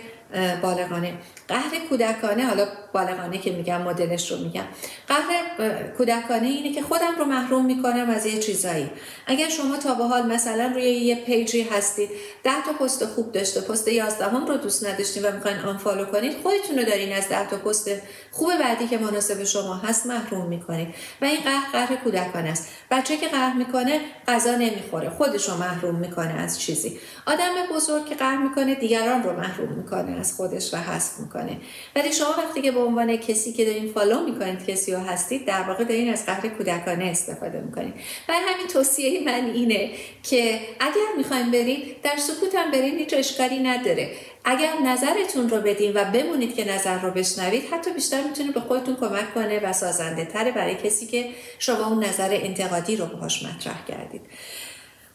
بالغانه. 0.61 1.13
قهر 1.47 1.71
کودکانه 1.89 2.45
حالا 2.45 2.67
بالغانه 2.93 3.37
که 3.37 3.51
میگم 3.51 3.81
مدلش 3.81 4.31
رو 4.31 4.37
میگم. 4.37 4.63
قهر 5.07 5.87
کودکانه 5.97 6.47
اینه 6.47 6.75
که 6.75 6.81
خودم 6.81 7.15
رو 7.19 7.25
محروم 7.25 7.65
می‌کنم 7.65 8.09
از 8.09 8.25
یه 8.25 8.39
چیزایی. 8.39 8.91
اگر 9.27 9.49
شما 9.49 9.77
تا 9.77 9.93
به 9.93 10.03
حال 10.03 10.25
مثلا 10.25 10.71
روی 10.73 10.83
یه 10.83 11.15
page 11.15 11.52
ی 11.52 11.61
هستید 11.61 12.09
ده 12.43 12.63
تا 12.65 12.73
پست 12.85 13.05
خوب 13.05 13.31
داشته 13.31 13.61
پست 13.61 13.87
11 13.87 14.25
هم 14.25 14.45
رو 14.45 14.57
دوست 14.57 14.85
نداشتید 14.85 15.25
و 15.25 15.31
می‌خواین 15.31 15.57
unfollow 15.57 16.05
کنید 16.05 16.33
خودتون 16.43 16.77
رو 16.77 16.85
دارین 16.85 17.13
از 17.13 17.29
ده 17.29 17.49
تا 17.49 17.57
پست 17.57 17.89
خوب 18.31 18.57
بعدی 18.57 18.87
که 18.87 18.97
مناسب 18.97 19.43
شما 19.43 19.75
هست 19.75 20.05
محروم 20.05 20.47
می‌کنید 20.47 20.87
و 21.21 21.25
این 21.25 21.39
قهر 21.43 21.71
قهر 21.71 21.95
کودکانه 21.95 22.49
است. 22.49 22.67
بچه 22.91 23.17
که 23.17 23.27
قهر 23.27 23.53
می‌کنه 23.53 24.01
غذا 24.27 24.55
نمی‌خوره. 24.55 25.09
خودش 25.09 25.49
رو 25.49 25.57
محروم 25.57 25.95
می‌کنه 25.95 26.33
از 26.33 26.61
چیزی. 26.61 26.99
آدم 27.25 27.53
بزرگ 27.75 28.05
که 28.05 28.15
قهر 28.15 28.37
می‌کنه 28.37 28.75
دیگران 28.75 29.23
رو 29.23 29.33
محروم 29.33 29.69
می‌کنه 29.69 30.19
از 30.23 30.33
خودش 30.33 30.73
و 30.73 30.77
حذف 30.77 31.19
می‌کنه. 31.19 31.57
ولی 31.95 32.13
شما 32.13 32.35
وقتی 32.37 32.61
که 32.61 32.71
به 32.71 32.79
عنوان 32.79 33.17
کسی 33.17 33.53
که 33.53 33.65
دارین 33.65 33.91
فالو 33.93 34.23
می‌کنید 34.23 34.65
کسی 34.65 34.91
رو 34.91 34.99
هستید 34.99 35.45
در 35.45 35.61
واقع 35.61 35.83
دارین 35.83 36.13
از 36.13 36.25
قهر 36.25 36.47
کودکانه 36.47 37.05
استفاده 37.05 37.61
می‌کنید. 37.61 37.93
و 38.29 38.33
همین 38.33 38.67
توصیه 38.67 39.23
من 39.25 39.51
اینه 39.53 39.91
که 40.23 40.59
اگر 40.79 41.09
می‌خوایم 41.17 41.51
برید 41.51 42.01
در 42.03 42.17
سکوت 42.17 42.55
هم 42.55 42.71
برید 42.71 42.93
هیچ 42.93 43.13
اشکالی 43.13 43.59
نداره. 43.59 44.11
اگر 44.45 44.73
نظرتون 44.85 45.49
رو 45.49 45.61
بدین 45.61 45.91
و 45.93 46.03
بمونید 46.05 46.55
که 46.55 46.73
نظر 46.75 46.99
رو 46.99 47.11
بشنوید 47.11 47.63
حتی 47.71 47.91
بیشتر 47.91 48.23
می‌تونه 48.23 48.51
به 48.51 48.59
خودتون 48.59 48.95
کمک 48.95 49.33
کنه 49.33 49.59
و 49.59 49.73
سازنده 49.73 50.25
تره 50.25 50.51
برای 50.51 50.75
کسی 50.75 51.05
که 51.05 51.29
شما 51.59 51.87
اون 51.87 52.03
نظر 52.03 52.29
انتقادی 52.31 52.95
رو 52.95 53.05
باهاش 53.05 53.43
مطرح 53.43 53.85
کردید. 53.87 54.21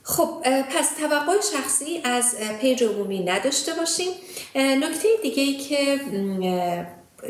خب 0.09 0.43
پس 0.71 0.91
توقع 1.01 1.41
شخصی 1.53 2.01
از 2.05 2.37
پیج 2.61 2.85
عمومی 2.85 3.25
نداشته 3.25 3.73
باشیم. 3.75 4.13
نکته 4.55 5.09
دیگه 5.23 5.43
ای 5.43 5.57
که 5.57 6.01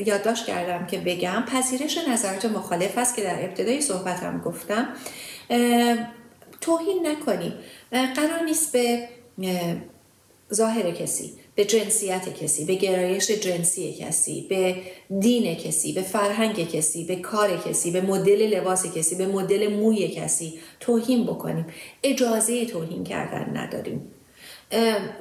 یادداشت 0.06 0.46
کردم 0.46 0.86
که 0.86 0.98
بگم 0.98 1.44
پذیرش 1.52 1.98
نظرات 2.08 2.44
مخالف 2.44 2.98
است 2.98 3.16
که 3.16 3.22
در 3.22 3.44
ابتدای 3.44 3.80
صحبتم 3.80 4.40
گفتم. 4.40 4.88
توهین 6.60 7.06
نکنیم. 7.06 7.54
قرار 7.90 8.42
نیست 8.44 8.72
به 8.72 9.08
ظاهر 10.54 10.90
کسی 10.90 11.32
به 11.58 11.64
جنسیت 11.64 12.42
کسی 12.42 12.64
به 12.64 12.74
گرایش 12.74 13.30
جنسی 13.30 13.92
کسی 13.92 14.46
به 14.48 14.76
دین 15.20 15.54
کسی 15.54 15.92
به 15.92 16.02
فرهنگ 16.02 16.68
کسی 16.68 17.04
به 17.04 17.16
کار 17.16 17.56
کسی 17.56 17.90
به 17.90 18.00
مدل 18.00 18.54
لباس 18.54 18.86
کسی 18.86 19.14
به 19.14 19.26
مدل 19.26 19.74
موی 19.74 20.08
کسی 20.08 20.58
توهین 20.80 21.24
بکنیم. 21.26 21.66
اجازه 22.02 22.66
توهین 22.66 23.04
کردن 23.04 23.56
نداریم. 23.56 24.10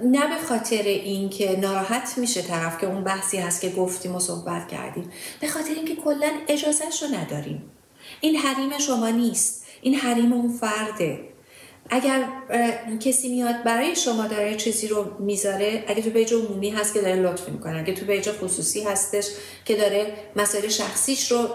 نه 0.04 0.28
به 0.28 0.48
خاطر 0.50 0.84
اینکه 0.84 1.60
ناراحت 1.60 2.18
میشه 2.18 2.42
طرف 2.42 2.82
که 2.82 2.88
اون 2.88 3.04
بحثی 3.04 3.38
هست 3.38 3.62
که 3.62 3.70
گفتیم 3.70 4.16
و 4.16 4.20
صحبت 4.20 4.68
کردیم. 4.68 5.10
به 5.42 5.48
خاطر 5.48 5.74
اینکه 5.76 5.96
کلا 5.96 6.32
اجازهش 6.48 7.04
رو 7.04 7.08
نداریم. 7.08 7.64
این 8.22 8.36
حریم 8.36 8.78
شما 8.78 9.10
نیست. 9.10 9.66
این 9.82 9.96
حریم 9.96 10.34
اون 10.34 10.50
فرده. 10.50 11.20
اگر 11.90 12.24
کسی 13.00 13.30
میاد 13.30 13.64
برای 13.64 13.96
شما 13.96 14.28
داره 14.28 14.56
چیزی 14.56 14.88
رو 14.88 15.06
می‌ذاره 15.20 15.84
اگه 15.88 16.02
تو 16.02 16.10
page 16.10 16.34
عمومی 16.34 16.70
هست 16.70 16.94
که 16.94 17.02
داره 17.02 17.16
لطف 17.16 17.50
می‌کنه 17.50 17.80
اگه 17.80 17.94
تو 17.94 18.06
page 18.06 18.32
خصوصی 18.32 18.84
هستش 18.84 19.26
که 19.66 19.76
داره 19.76 20.14
مسائل 20.36 20.68
شخصیش 20.68 21.32
رو 21.32 21.48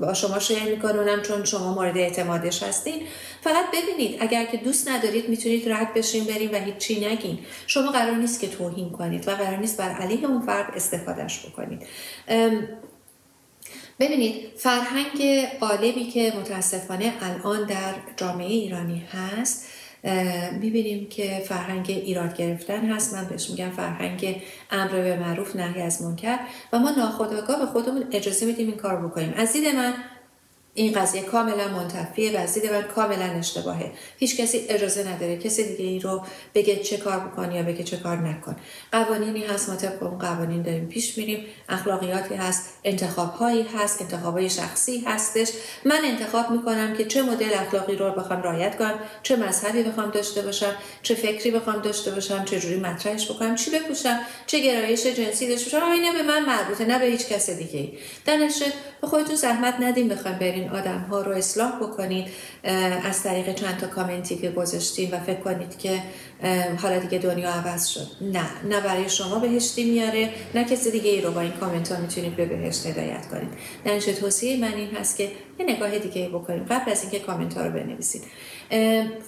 با 0.00 0.14
شما 0.14 0.38
share 0.38 0.62
می‌کنه 0.62 0.98
اونم 0.98 1.22
چون 1.22 1.44
شما 1.44 1.74
مورد 1.74 1.98
اعتمادش 1.98 2.62
هستین. 2.62 3.02
فقط 3.40 3.64
ببینید 3.72 4.16
اگر 4.20 4.44
که 4.44 4.56
دوست 4.56 4.88
ندارید 4.88 5.28
می‌تونید 5.28 5.72
رد 5.72 5.94
بشین 5.94 6.24
برین 6.24 6.50
و 6.52 6.56
هیچی 6.56 7.06
نگین. 7.06 7.38
شما 7.66 7.90
قرار 7.92 8.16
نیست 8.16 8.40
که 8.40 8.48
توهین 8.48 8.90
کنید 8.90 9.28
و 9.28 9.30
قرار 9.30 9.56
نیست 9.56 9.78
بر 9.78 9.90
علیه 9.90 10.26
اون 10.26 10.40
فرد 10.40 10.72
استفادهش 10.76 11.46
بکنید. 11.46 11.82
ببینید 14.00 14.34
فرهنگ 14.56 15.46
قالبی 15.60 16.04
که 16.04 16.32
متاسفانه 16.40 17.12
الان 17.22 17.66
در 17.66 17.94
جامعه 18.16 18.46
ایرانی 18.46 19.02
هست 19.12 19.66
می‌بینیم 20.60 21.08
که 21.08 21.44
فرهنگ 21.48 21.86
ایراد 21.88 22.36
گرفتن 22.36 22.92
هست. 22.92 23.14
من 23.14 23.24
بهش 23.24 23.50
میگم 23.50 23.70
فرهنگ 23.70 24.42
امر 24.70 24.88
به 24.88 25.16
معروف 25.16 25.56
نهی 25.56 25.82
از 25.82 26.02
منکر. 26.02 26.38
و 26.72 26.78
ما 26.78 26.90
ناخودآگاه 26.90 27.58
به 27.58 27.66
خودمون 27.66 28.04
اجازه 28.12 28.46
میدیم 28.46 28.68
این 28.68 28.76
کار 28.76 29.06
بکنیم. 29.06 29.34
از 29.36 29.52
دید 29.52 29.66
من 29.66 29.94
این 30.76 30.92
قضیه 30.92 31.22
کاملا 31.22 31.68
منتفیه 31.68 32.40
و 32.40 32.46
دید 32.54 32.72
من 32.72 32.82
کاملا 32.82 33.24
اشتباهه. 33.24 33.92
هیچ 34.18 34.36
کسی 34.36 34.58
اجازه 34.68 35.08
نداره 35.08 35.36
کسی 35.36 35.76
دیگه 35.76 35.84
ای 35.90 35.98
رو 35.98 36.22
بگه 36.54 36.76
چه 36.76 36.96
کار 36.96 37.18
بکن 37.20 37.52
یا 37.52 37.62
بگه 37.62 37.84
چه 37.84 37.96
کار 37.96 38.16
نکن. 38.16 38.56
قوانینی 38.92 39.44
هست 39.44 39.68
ما 39.68 39.76
طبق 39.76 40.02
اون 40.02 40.18
قوانین 40.18 40.62
داریم 40.62 40.88
پیش 40.88 41.18
میریم. 41.18 41.44
اخلاقیاتی 41.68 42.34
هست 42.34 42.68
انتخاب 42.84 43.34
هایی 43.34 43.66
هست 43.74 44.02
انتخاب 44.02 44.34
های 44.34 44.50
شخصی 44.50 45.00
هستش. 45.06 45.48
من 45.84 46.00
انتخاب 46.04 46.50
می‌کنم 46.50 46.96
که 46.96 47.04
چه 47.04 47.22
مدل 47.22 47.54
اخلاقی 47.54 47.96
رو 47.96 48.10
بخوام 48.10 48.42
رعایت 48.42 48.78
کنم 48.78 48.98
چه 49.22 49.36
مذهبی 49.36 49.82
بخوام 49.82 50.10
داشته 50.10 50.42
باشم 50.42 50.72
چه 51.02 51.14
فکری 51.14 51.50
بخوام 51.50 51.82
داشته 51.82 52.10
باشم 52.10 52.44
چه 52.44 52.60
جوری 52.60 52.76
مطرحش 52.76 53.30
بکنم 53.30 53.54
چی 53.54 53.70
بپوشم 53.70 54.20
چه 54.46 54.60
گرایش 54.60 55.06
جنسی 55.06 55.48
داشته 55.48 55.70
باشم. 55.70 55.90
اینه 55.90 56.12
به 56.12 56.22
من 56.22 56.44
مربوطه 56.44 56.84
نه 56.84 56.98
به 56.98 57.04
هیچ 57.04 57.26
کس 57.26 57.50
دیگه 57.50 57.92
در 58.24 58.38
به 59.00 59.06
خودتون 59.06 59.36
زحمت 59.36 59.74
ندیم 59.80 60.08
بخوایم 60.08 60.38
برین 60.38 60.63
آدم 60.68 61.06
ها 61.10 61.20
رو 61.20 61.32
اصلاح 61.32 61.76
بکنید 61.76 62.26
از 63.04 63.22
طریق 63.22 63.54
چند 63.54 63.76
تا 63.76 63.86
کامنتی 63.86 64.36
که 64.36 64.50
گذاشتیم 64.50 65.08
و 65.12 65.20
فکر 65.20 65.40
کنید 65.40 65.78
که 65.78 66.02
حالا 66.82 66.98
دیگه 66.98 67.18
دنیا 67.18 67.50
عوض 67.50 67.86
شد. 67.86 68.06
نه 68.20 68.46
نه 68.68 68.80
برای 68.80 69.08
شما 69.08 69.38
بهشتی 69.38 69.90
میاره 69.90 70.30
نه 70.54 70.64
کسی 70.64 70.90
دیگه 70.90 71.10
ای 71.10 71.20
رو 71.20 71.30
با 71.30 71.40
این 71.40 71.52
کامنت 71.52 71.92
ها 71.92 72.00
می‌تونید 72.00 72.36
به 72.36 72.46
بهشت 72.46 72.86
هدایت 72.86 73.26
کنید. 73.28 73.48
در 73.84 74.00
توصیه 74.00 74.60
من 74.60 74.74
این 74.74 74.90
هست 74.90 75.16
که 75.16 75.30
یه 75.58 75.66
نگاه 75.66 75.98
دیگه 75.98 76.22
ای 76.22 76.28
بکنیم. 76.28 76.64
قبل 76.70 76.90
از 76.90 77.02
اینکه 77.02 77.18
کامنت 77.18 77.54
ها 77.54 77.66
رو 77.66 77.70
بنویسید. 77.70 78.22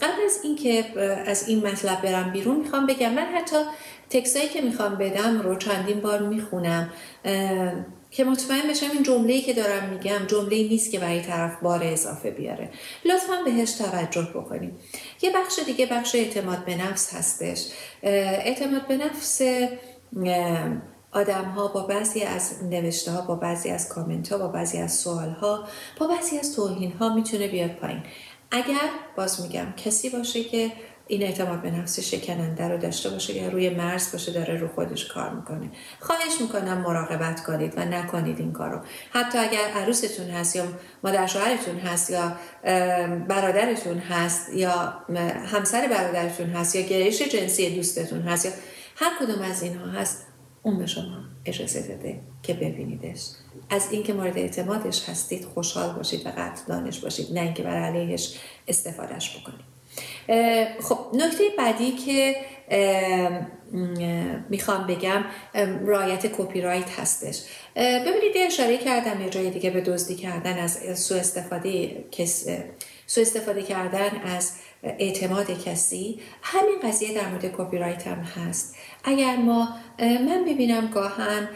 قبل 0.02 0.24
از 0.26 0.40
اینکه 0.44 0.84
از 1.26 1.48
این 1.48 1.66
مطلب 1.66 2.02
برم 2.02 2.32
بیرون 2.32 2.56
می‌خوام 2.56 2.86
بگم 2.86 3.14
من 3.14 3.26
حتی 3.34 3.56
تکسایی 4.10 4.48
که 4.48 4.60
می‌خوام 4.60 4.94
بدم 4.94 5.40
رو 5.40 5.56
چندین 5.56 6.00
بار 6.00 6.22
می‌خونم. 6.22 6.90
که 8.16 8.24
مطمئن 8.24 8.68
بشم 8.70 8.90
این 8.92 9.02
جمله‌ای 9.02 9.42
که 9.42 9.52
دارم 9.52 9.88
میگم 9.88 10.26
جمله 10.26 10.68
نیست 10.68 10.90
که 10.90 10.98
برای 10.98 11.22
طرف 11.22 11.60
بار 11.62 11.80
اضافه 11.82 12.30
بیاره. 12.30 12.70
لطفا 13.04 13.42
بهش 13.44 13.72
توجه 13.72 14.28
بکنیم. 14.34 14.78
یه 15.22 15.30
بخش 15.30 15.58
دیگه 15.66 15.86
بخش 15.86 16.14
اعتماد 16.14 16.64
به 16.64 16.76
نفس 16.76 17.14
هستش. 17.14 17.66
اعتماد 18.02 18.86
به 18.86 18.96
نفس 18.96 19.40
آدم 21.12 21.44
ها 21.44 21.68
با 21.68 21.82
بعضی 21.82 22.22
از 22.22 22.64
نوشته 22.64 23.10
ها 23.10 23.20
با 23.20 23.34
بعضی 23.34 23.70
از 23.70 23.88
کامنت 23.88 24.32
ها 24.32 24.38
با 24.38 24.48
بعضی 24.48 24.78
از 24.78 24.94
سوال 24.94 25.30
ها 25.30 25.64
با 25.98 26.06
بعضی 26.06 26.38
از 26.38 26.56
توهین 26.56 26.92
ها 26.92 27.14
می‌تونه 27.14 27.48
بیاد 27.48 27.70
پایین. 27.70 28.02
اگر 28.50 28.90
باز 29.16 29.40
میگم 29.40 29.66
کسی 29.76 30.10
باشه 30.10 30.44
که 30.44 30.72
این 31.08 31.22
اعتماد 31.22 31.62
به 31.62 31.70
نفس 31.70 32.00
شکننده 32.00 32.68
رو 32.68 32.78
داشته 32.78 33.10
باشه 33.10 33.34
یا 33.34 33.48
روی 33.48 33.70
مرز 33.70 34.12
باشه 34.12 34.32
داره 34.32 34.56
رو 34.56 34.68
خودش 34.68 35.06
کار 35.06 35.30
می‌کنه. 35.34 35.70
خواهش 36.00 36.40
می‌کنم 36.40 36.78
مراقبت 36.78 37.44
کنید 37.44 37.72
و 37.76 37.84
نکنید 37.84 38.38
این 38.38 38.52
کارو. 38.52 38.80
حتی 39.10 39.38
اگر 39.38 39.68
عروستون 39.74 40.30
هست 40.30 40.56
یا 40.56 40.64
مادر 41.04 41.26
شوهرتون 41.26 41.78
هست 41.78 42.10
یا 42.10 42.36
برادرتون 43.28 43.98
هست 43.98 44.54
یا 44.54 44.94
همسر 45.46 45.88
برادرتون 45.88 46.46
هست 46.46 46.76
یا 46.76 46.82
گرایش 46.82 47.22
جنسی 47.22 47.76
دوستتون 47.76 48.22
هست 48.22 48.46
یا 48.46 48.52
هر 48.96 49.10
کدوم 49.20 49.42
از 49.42 49.62
اینها 49.62 49.86
هست 49.86 50.26
اون 50.62 50.78
به 50.78 50.86
شما 50.86 51.24
اجازه 51.44 51.82
داده 51.82 52.20
که 52.42 52.54
ببینیدش. 52.54 53.26
از 53.70 53.92
اینکه 53.92 54.12
مورد 54.12 54.38
اعتمادش 54.38 55.08
هستید 55.08 55.44
خوشحال 55.44 55.96
باشید 55.96 56.26
و 56.26 56.28
قطع 56.28 56.66
دانش 56.68 56.98
باشید 56.98 57.32
نه 57.32 57.40
اینکه 57.40 57.62
بر 57.62 57.76
علیهش 57.76 58.38
استفادهش 58.68 59.36
بکنید. 59.36 59.75
خب 60.80 60.98
نکته 61.14 61.44
بعدی 61.58 61.92
که 61.92 62.36
می‌خوام 64.50 64.86
بگم 64.86 65.24
رایت 65.86 66.26
کپی 66.26 66.60
رایت 66.60 67.00
هستش 67.00 67.42
ببینید 67.76 68.36
اشاره 68.36 68.78
کردم 68.78 69.22
یه 69.22 69.30
جای 69.30 69.50
دیگه 69.50 69.70
به 69.70 69.80
دزدی 69.80 70.14
کردن 70.14 70.58
از 70.58 71.00
سو 71.00 71.14
استفاده 71.14 72.04
کس 72.12 72.48
سو 73.06 73.20
استفاده 73.20 73.62
کردن 73.62 74.10
از 74.24 74.52
اعتماد 74.82 75.64
کسی. 75.64 76.20
همین 76.42 76.78
قضیه 76.84 77.14
در 77.14 77.28
مورد 77.28 77.56
کپی 77.56 77.78
رایت 77.78 78.06
هم 78.06 78.18
هست. 78.18 78.76
اگر 79.04 79.36
ما 79.36 79.68
من 79.98 80.44
ببینم 80.44 80.86
گاهن 80.86 81.48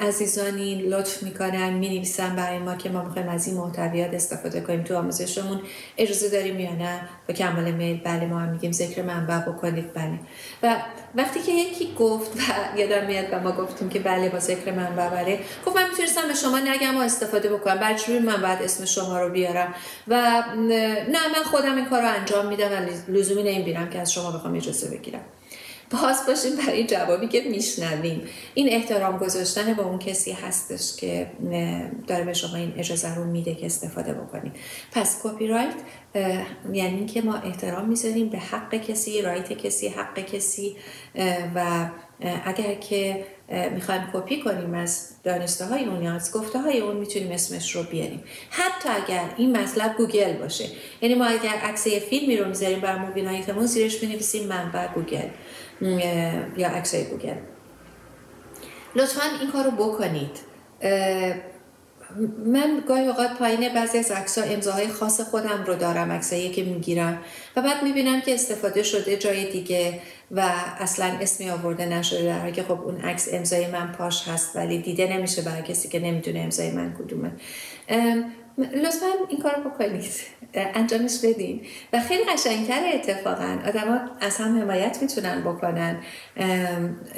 عزیزانی 0.00 0.74
لطف 0.74 1.22
می‌کنن 1.22 1.70
می‌نویسن 1.70 2.36
برای 2.36 2.58
ما 2.58 2.74
که 2.74 2.88
ما 2.88 3.04
می‌خوایم 3.04 3.28
از 3.28 3.46
این 3.46 3.56
محتویات 3.56 4.14
استفاده 4.14 4.60
کنیم 4.60 4.82
تو 4.82 4.96
آموزشمون. 4.96 5.60
اجازه 5.98 6.28
داریم 6.28 6.60
یا 6.60 6.72
نه؟ 6.72 7.00
با 7.28 7.34
کمال 7.34 7.70
میل. 7.70 8.00
بله 8.04 8.26
ما 8.26 8.38
هم 8.38 8.48
میگیم 8.48 8.72
ذکر 8.72 9.02
منبع 9.02 9.38
بکنید. 9.38 9.92
بله. 9.94 10.18
و 10.62 10.76
وقتی 11.14 11.40
که 11.40 11.52
یکی 11.52 11.94
گفت 11.98 12.36
و 12.36 12.78
یادم 12.78 13.06
میاد 13.06 13.24
و 13.32 13.40
ما 13.40 13.52
گفتیم 13.52 13.88
که 13.88 13.98
بله 13.98 14.28
با 14.28 14.38
ذکر 14.38 14.72
منبع 14.72 15.08
بله 15.08 15.38
گفت 15.66 15.76
من 15.76 15.88
می‌تونستم 15.90 16.28
به 16.28 16.34
شما 16.34 16.58
نگم 16.58 16.96
و 16.96 17.00
استفاده 17.00 17.48
بکنم. 17.48 17.78
برای 17.78 18.18
من 18.18 18.42
بعد 18.42 18.62
اسم 18.62 18.84
شما 18.84 19.20
رو 19.20 19.30
بیارم. 19.30 19.74
و 20.08 20.44
نه 20.58 21.28
من 21.28 21.44
خودم 21.44 21.76
این 21.76 21.84
کار 21.84 22.02
رو 22.02 22.08
انجام 22.08 22.46
میدم 22.46 22.70
و 22.72 23.10
لزومی 23.12 23.42
نمی‌بینم 23.42 23.90
که 23.90 24.00
از 24.00 24.12
شما 24.12 24.30
بخوام 24.30 24.56
اجازه 24.56 24.96
بگیرم. 24.96 25.20
باز 25.90 26.26
باشیم 26.26 26.66
برای 26.66 26.86
جوابی 26.86 27.28
که 27.28 27.40
میشنویم. 27.40 28.22
این 28.54 28.68
احترام 28.68 29.18
گذاشتن 29.18 29.74
با 29.74 29.84
اون 29.84 29.98
کسی 29.98 30.32
هستش 30.32 30.96
که 30.96 31.30
داره 32.06 32.24
به 32.24 32.32
شما 32.32 32.56
این 32.56 32.72
اجازه 32.76 33.14
رو 33.14 33.24
میده 33.24 33.54
که 33.54 33.66
استفاده 33.66 34.12
بکنیم. 34.12 34.52
پس 34.92 35.20
کپی 35.22 35.46
رایت 35.46 35.74
یعنی 36.72 37.06
که 37.06 37.22
ما 37.22 37.34
احترام 37.34 37.88
می‌ذاریم 37.88 38.28
به 38.28 38.38
حق 38.38 38.74
کسی 38.74 39.22
رایت 39.22 39.52
کسی 39.52 39.88
حق 39.88 40.18
کسی 40.18 40.76
و 41.54 41.88
اگر 42.44 42.74
که 42.74 43.24
می‌خوایم 43.74 44.02
کپی 44.12 44.42
کنیم 44.42 44.74
از 44.74 45.08
دانسته 45.24 45.64
های 45.64 45.84
اون 45.84 46.02
یا 46.02 46.12
از 46.12 46.32
گفته 46.32 46.58
های 46.58 46.80
اون 46.80 46.96
می‌تونیم 46.96 47.32
اسمش 47.32 47.76
رو 47.76 47.82
بیاریم. 47.82 48.24
حتی 48.50 48.88
اگر 48.88 49.24
این 49.36 49.56
مطلب 49.56 49.96
گوگل 49.96 50.32
باشه. 50.32 50.64
یعنی 51.02 51.14
ما 51.14 51.24
اگر 51.24 51.54
عکس 51.62 51.88
فیلمی 51.88 52.36
رو 52.36 52.48
می‌ذاریم 52.48 52.80
بر 52.80 52.98
موبیل 52.98 53.66
زیرش 53.66 53.96
بنویسیم 53.96 54.46
منبع 54.46 54.86
گوگل. 54.86 55.28
یا 56.56 56.68
عکس 56.68 56.94
گوگل. 56.94 57.34
لطفا 58.96 59.22
این 59.40 59.50
کار 59.50 59.64
رو 59.64 59.70
بکنید. 59.70 60.48
من 62.46 62.82
گاهی 62.88 63.06
اوقات 63.06 63.38
پایین 63.38 63.74
بعضی 63.74 63.98
از 63.98 64.10
عکس 64.10 64.38
امضاهای 64.38 64.88
خاص 64.88 65.20
خودم 65.20 65.64
رو 65.66 65.74
دارم 65.74 66.12
عکسایی 66.12 66.50
که 66.50 66.64
می‌گیرم. 66.64 67.18
و 67.56 67.62
بعد 67.62 67.82
می‌بینم 67.82 68.20
که 68.20 68.34
استفاده 68.34 68.82
شده 68.82 69.16
جای 69.16 69.50
دیگه 69.50 70.00
و 70.30 70.40
اصلا 70.78 71.06
اسمی 71.20 71.50
آورده 71.50 71.86
نشده. 71.86 72.24
در 72.24 72.38
حالی 72.38 72.52
که 72.52 72.62
خب 72.62 72.80
اون 72.80 73.00
عکس 73.00 73.28
امضای 73.32 73.66
من 73.66 73.92
پاش 73.92 74.28
هست 74.28 74.56
ولی 74.56 74.78
دیده 74.78 75.16
نمیشه 75.16 75.42
برای 75.42 75.62
کسی 75.62 75.88
که 75.88 76.00
نمی‌دونه 76.00 76.40
امضای 76.40 76.70
من 76.70 76.94
کدومه. 76.94 77.30
لطفا 78.58 79.06
این 79.28 79.40
کار 79.40 79.54
بکنید. 79.54 80.12
انجامش 80.54 81.18
بدین. 81.24 81.60
و 81.92 82.00
خیلی 82.00 82.24
قشنگتر 82.24 82.90
اتفاقا. 82.94 83.58
آدما 83.66 84.00
از 84.20 84.36
هم 84.36 84.60
حمایت 84.60 84.98
می‌تونن 85.02 85.40
بکنن. 85.40 86.00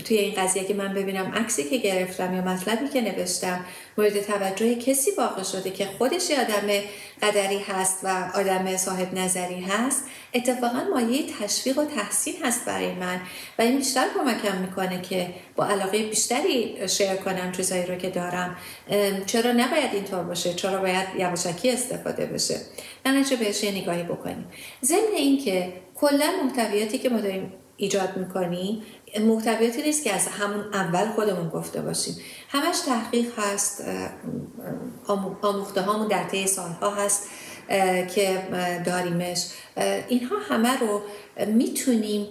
توی 0.05 0.16
این 0.16 0.35
قضیه 0.35 0.64
که 0.64 0.74
من 0.74 0.94
ببینم 0.94 1.33
عکسی 1.35 1.64
که 1.64 1.76
گرفتم 1.76 2.35
یا 2.35 2.42
مطلبی 2.42 2.88
که 2.88 3.00
نوشتم. 3.00 3.64
مورد 3.98 4.20
توجه 4.20 4.74
کسی 4.74 5.11
واقع 5.18 5.42
شده 5.42 5.70
که 5.70 5.87
خودش 5.98 6.31
آدم 6.31 6.81
قدری 7.22 7.59
هست 7.59 7.98
و 8.03 8.31
آدم 8.35 8.76
صاحب 8.76 9.14
نظری 9.14 9.61
هست 9.61 10.05
اتفاقا 10.35 10.85
مایه 10.90 11.26
تشویق 11.40 11.79
و 11.79 11.85
تحسین 11.85 12.35
هست 12.44 12.64
برای 12.64 12.92
من. 12.92 13.20
و 13.59 13.62
این 13.62 13.76
بیشتر 13.79 14.07
کمکم 14.14 14.57
می‌کنه 14.57 15.03
که 15.03 15.35
با 15.57 15.66
علاقه 15.66 16.03
بیشتری 16.03 16.88
شیر 16.88 17.14
کنم 17.14 17.53
چیزایی 17.53 17.87
رو 17.87 17.96
که 17.96 18.11
دارم. 18.11 18.57
چرا 19.26 19.53
نباید 19.53 19.94
اینطور 19.94 20.22
باشه؟ 20.22 20.55
چرا 20.55 20.81
باید 20.81 21.07
یواشکی 21.18 21.70
استفاده 21.70 22.26
بشه؟ 22.26 22.57
نمیشه 23.07 23.37
بهش 23.37 23.64
یه 23.64 23.70
نگاهی 23.70 24.03
بکنیم. 24.03 24.46
ضمن 24.85 25.14
اینکه 25.16 25.72
کلا 25.94 26.31
محتویاتی 26.44 26.98
که 26.98 27.09
ما 27.09 27.20
داریم 27.20 27.53
ایجاد 27.81 28.16
می‌کنیم 28.16 28.83
محتویاتی 29.21 29.83
نیست 29.83 30.05
که 30.05 30.12
از 30.12 30.27
همون 30.29 30.75
اول 30.75 31.07
خودمون 31.09 31.49
گفته 31.49 31.81
باشیم. 31.81 32.16
همش 32.49 32.79
تحقیق 32.87 33.38
هست 33.38 33.85
آموخته 35.43 35.81
هامون 35.81 36.09
در 36.09 36.25
طی 36.25 36.47
سالها 36.47 36.95
هست 36.95 37.29
که 38.14 38.43
داریمش. 38.87 39.47
اینها 40.09 40.37
همه 40.49 40.79
رو 40.79 41.03
می‌تونیم 41.47 42.27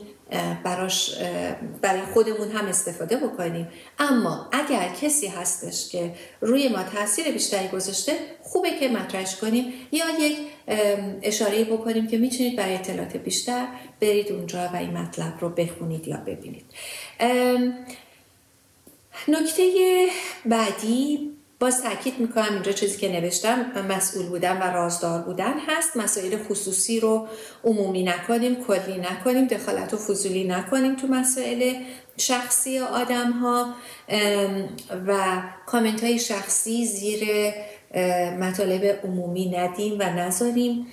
براش 0.64 1.16
برای 1.82 2.02
خودمون 2.02 2.52
هم 2.52 2.66
استفاده 2.66 3.18
بکنیم. 3.18 3.68
اما 4.00 4.50
اگر 4.52 4.90
کسی 5.02 5.28
هستش 5.28 5.90
که 5.90 6.16
روی 6.42 6.68
ما 6.68 6.84
تاثیر 6.84 7.32
بیشتری 7.32 7.68
گذاشته 7.68 8.14
خوبه 8.44 8.72
که 8.80 8.90
مطرحش 8.90 9.36
کنیم 9.36 9.74
یا 9.92 10.06
یک 10.20 10.38
اشاره 11.22 11.64
بکنیم 11.64 12.08
که 12.08 12.18
می‌تونید 12.18 12.56
برای 12.56 12.76
اطلاعات 12.76 13.18
بیشتر 13.18 13.68
برید 14.02 14.32
اونجا 14.32 14.70
و 14.74 14.76
این 14.76 14.98
مطلب 14.98 15.34
رو 15.40 15.50
بخونید 15.50 16.08
یا 16.08 16.18
ببینید. 16.18 16.66
نکته 19.28 19.64
بعدی 20.46 21.32
باز 21.60 21.84
تاکید 21.84 22.20
می‌کنم 22.20 22.54
اینجا 22.54 22.72
چیزی 22.72 22.98
که 22.98 23.22
نوشتم 23.22 23.86
مسئول 23.90 24.26
بودن 24.26 24.58
و 24.58 24.64
رازدار 24.64 25.22
بودن 25.22 25.54
هست. 25.68 25.98
مسائل 25.98 26.38
خصوصی 26.44 27.00
رو 27.00 27.28
عمومی 27.64 28.04
نکنیم 28.04 28.64
کلی 28.64 28.98
نکنیم 28.98 29.48
دخالت 29.48 29.94
و 29.94 29.98
فضولی 29.98 30.44
نکنیم 30.44 30.96
تو 30.96 31.08
مسائل 31.08 31.74
شخصی 32.18 32.80
آدم 32.80 33.32
ها 33.32 33.74
و 35.08 35.42
کامنت 35.66 36.04
های 36.04 36.20
شخصی 36.20 36.86
زیر 36.86 37.54
مطالب 38.40 39.00
عمومی 39.04 39.50
ندیم 39.50 39.96
و 40.00 40.04
نذاریم. 40.04 40.88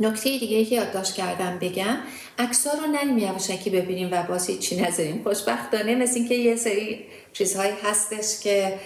نکته 0.00 0.38
دیگه 0.38 0.64
که 0.64 0.74
یادداشت 0.74 1.14
کردم 1.14 1.58
بگم 1.58 1.96
اکسا 2.38 2.70
رو 2.72 2.86
نریم 2.86 3.18
یواشکی 3.18 3.70
ببینیم 3.70 4.08
و 4.12 4.22
باز 4.22 4.46
هیچی 4.46 4.80
نذاریم. 4.80 5.22
خوشبختانه 5.22 5.94
مثل 5.94 6.14
اینکه 6.14 6.34
یه 6.34 6.56
سری 6.56 7.04
چیزهایی 7.32 7.72
هستش 7.82 8.40
که 8.40 8.78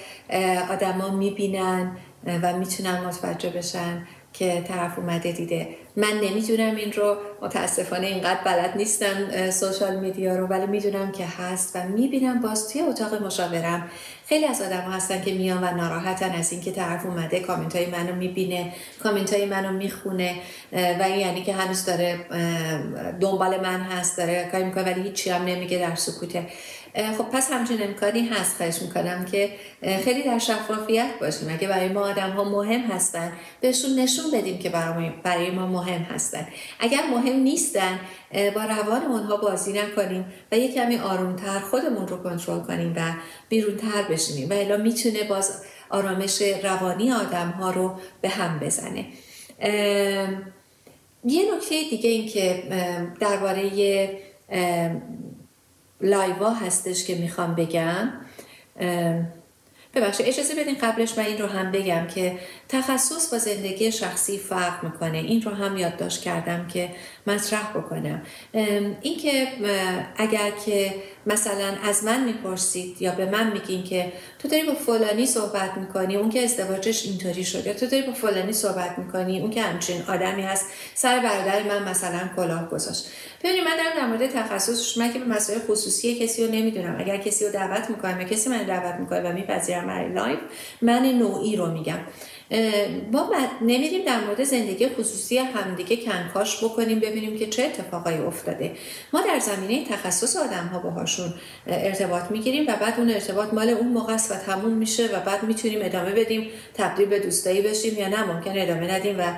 آدما 0.70 1.10
می‌بینن 1.10 1.96
و 2.42 2.56
می‌تونن 2.56 3.00
متوجه 3.00 3.50
بشن. 3.50 4.06
که 4.32 4.64
طرف 4.68 4.98
اومده 4.98 5.32
دیده. 5.32 5.68
من 5.96 6.12
نمی‌دونم 6.22 6.76
این 6.76 6.92
رو 6.92 7.16
متاسفانه 7.42 8.06
اینقدر 8.06 8.40
بلد 8.44 8.76
نیستم 8.76 9.50
سوشال 9.50 9.96
میدیا 9.96 10.36
رو 10.36 10.46
ولی 10.46 10.66
می‌دونم 10.66 11.12
که 11.12 11.24
هست 11.26 11.76
و 11.76 11.88
می‌بینم 11.88 12.40
باز 12.40 12.68
توی 12.68 12.80
اتاق 12.80 13.22
مشاورم. 13.22 13.90
خیلی 14.26 14.44
از 14.44 14.62
آدم 14.62 14.80
هستن 14.80 15.22
که 15.22 15.34
میان 15.34 15.64
و 15.64 15.76
ناراحتن 15.76 16.30
از 16.30 16.52
اینکه 16.52 16.72
طرف 16.72 17.06
اومده 17.06 17.40
کامنت 17.40 17.76
های 17.76 17.86
منو 17.86 18.14
می‌بینه 18.14 18.72
کامنت 19.02 19.34
های 19.34 19.46
منو 19.46 19.72
می‌خونه 19.72 20.34
و 20.72 21.02
این 21.02 21.20
یعنی 21.20 21.42
که 21.42 21.54
هنوز 21.54 21.84
داره 21.84 22.20
دنبال 23.20 23.60
من 23.60 23.80
هست 23.80 24.16
داره 24.18 24.48
کاری 24.52 24.64
می‌کنه 24.64 24.84
ولی 24.84 25.02
هیچی 25.02 25.30
هم 25.30 25.44
نمیگه 25.44 25.78
در 25.78 25.94
سکوته. 25.94 26.46
خب 26.94 27.24
پس 27.24 27.52
همچین 27.52 27.82
امکانی 27.82 28.28
هست 28.28 28.56
خواهش 28.56 28.82
می‌کنم 28.82 29.24
که 29.24 29.50
خیلی 30.04 30.22
در 30.22 30.38
شفافیت 30.38 31.10
باشیم. 31.20 31.48
اگه 31.50 31.68
برای 31.68 31.88
ما 31.88 32.00
آدم 32.00 32.30
ها 32.30 32.44
مهم 32.44 32.80
هستن 32.80 33.32
بهشون 33.60 33.98
نشون 33.98 34.30
بدیم 34.30 34.58
که 34.58 34.70
برای 35.22 35.50
ما 35.50 35.66
مهم 35.66 36.02
هستن. 36.02 36.48
اگر 36.80 37.02
مهم 37.10 37.36
نیستن 37.36 37.98
با 38.54 38.64
روان 38.64 39.02
اونها 39.02 39.36
بازی 39.36 39.72
نکنیم 39.72 40.24
و 40.52 40.58
یه 40.58 40.74
کمی 40.74 40.96
آرومتر 40.96 41.58
خودمون 41.58 42.08
رو 42.08 42.16
کنترل 42.22 42.60
کنیم 42.60 42.94
و 42.96 43.00
بیرونتر 43.48 44.02
بشینیم 44.10 44.50
و 44.50 44.52
الا 44.52 44.76
می‌تونه 44.76 45.24
باز 45.24 45.62
آرامش 45.90 46.42
روانی 46.62 47.12
آدم 47.12 47.50
ها 47.50 47.70
رو 47.70 47.94
به 48.20 48.28
هم 48.28 48.58
بزنه. 48.58 49.06
یه 51.24 51.54
نکته 51.54 51.82
دیگه 51.90 52.10
این 52.10 52.28
که 52.28 52.62
درباره 53.20 53.70
لایوا 56.00 56.50
هستش 56.50 57.04
که 57.04 57.14
می‌خوام 57.14 57.54
بگم. 57.54 58.12
ببخشید 59.94 60.26
اجازه 60.26 60.54
بدین 60.54 60.76
قبلش 60.82 61.18
من 61.18 61.24
این 61.24 61.38
رو 61.38 61.46
هم 61.46 61.72
بگم 61.72 62.06
که 62.06 62.38
تخصص 62.72 63.32
با 63.32 63.38
زندگی 63.38 63.92
شخصی 63.92 64.38
فرق 64.38 64.84
می‌کنه. 64.84 65.18
این 65.18 65.42
رو 65.42 65.50
هم 65.50 65.76
یادداشت 65.76 66.22
کردم 66.22 66.66
که 66.66 66.90
مطرح 67.26 67.70
بکنم. 67.70 68.22
اینکه 69.02 69.48
اگر 70.16 70.50
که 70.66 70.94
مثلا 71.26 71.74
از 71.84 72.04
من 72.04 72.24
می‌پرسید 72.24 73.02
یا 73.02 73.12
به 73.12 73.26
من 73.26 73.52
میگین 73.52 73.84
که 73.84 74.12
تو 74.38 74.48
داری 74.48 74.62
با 74.62 74.74
فلانی 74.74 75.26
صحبت 75.26 75.76
می‌کنی 75.76 76.16
اون 76.16 76.30
که 76.30 76.44
ازدواجش 76.44 77.06
اینطوری 77.06 77.44
شده 77.44 77.74
تو 77.74 77.86
داری 77.86 78.02
با 78.02 78.12
فلانی 78.12 78.52
صحبت 78.52 78.98
می‌کنی 78.98 79.40
اون 79.40 79.50
که 79.50 79.62
همچین 79.62 80.02
آدمی 80.08 80.42
هست 80.42 80.66
سر 80.94 81.20
برادر 81.20 81.62
من 81.62 81.88
مثلا 81.88 82.20
کلاه 82.36 82.68
گذاشت. 82.68 83.06
ببینید 83.44 83.64
من 83.64 83.76
در 84.00 84.06
مورد 84.06 84.26
تخصصش 84.26 84.98
من 84.98 85.12
که 85.12 85.18
به 85.18 85.24
مسائل 85.24 85.58
خصوصی 85.68 86.18
کسی 86.18 86.46
رو 86.46 86.52
نمی‌دونم. 86.52 86.96
اگر 87.00 87.16
کسی 87.16 87.44
رو 87.44 87.52
دعوت 87.52 87.90
می‌کنم 87.90 88.20
یا 88.20 88.28
کسی 88.28 88.50
من 88.50 88.62
دعوت 88.62 89.00
می‌کنه 89.00 89.20
و 89.20 89.32
میپذیرم 89.32 89.86
برای 89.86 90.12
لایو 90.12 90.38
من 90.82 91.02
نوعی 91.02 91.56
رو 91.56 91.66
میگم. 91.66 91.98
ما 93.12 93.30
نمیریم 93.60 94.04
در 94.04 94.20
مورد 94.20 94.44
زندگی 94.44 94.88
خصوصی 94.88 95.38
همدیگه 95.38 95.96
کنکاش 95.96 96.64
بکنیم 96.64 97.00
ببینیم 97.00 97.38
که 97.38 97.46
چه 97.46 97.64
اتفاقایی 97.64 98.18
افتاده. 98.18 98.72
ما 99.12 99.20
در 99.20 99.38
زمینه 99.38 99.84
تخصص 99.84 100.36
آدم 100.36 100.66
ها 100.72 100.78
باهاشون 100.78 101.34
ارتباط 101.66 102.30
می‌گیریم 102.30 102.64
و 102.68 102.76
بعد 102.80 102.94
اون 102.98 103.10
ارتباط 103.10 103.54
مال 103.54 103.68
اون 103.68 103.88
موقع 103.88 104.14
است 104.14 104.30
و 104.30 104.34
تموم 104.34 104.72
میشه 104.72 105.06
و 105.06 105.20
بعد 105.20 105.42
می‌تونیم 105.42 105.78
ادامه 105.82 106.10
بدیم 106.10 106.50
تبدیل 106.74 107.06
به 107.06 107.18
دوستایی 107.18 107.62
بشیم 107.62 107.98
یا 107.98 108.08
نه 108.08 108.24
ممکن 108.24 108.58
ادامه 108.58 108.94
ندیم 108.94 109.16
و 109.18 109.32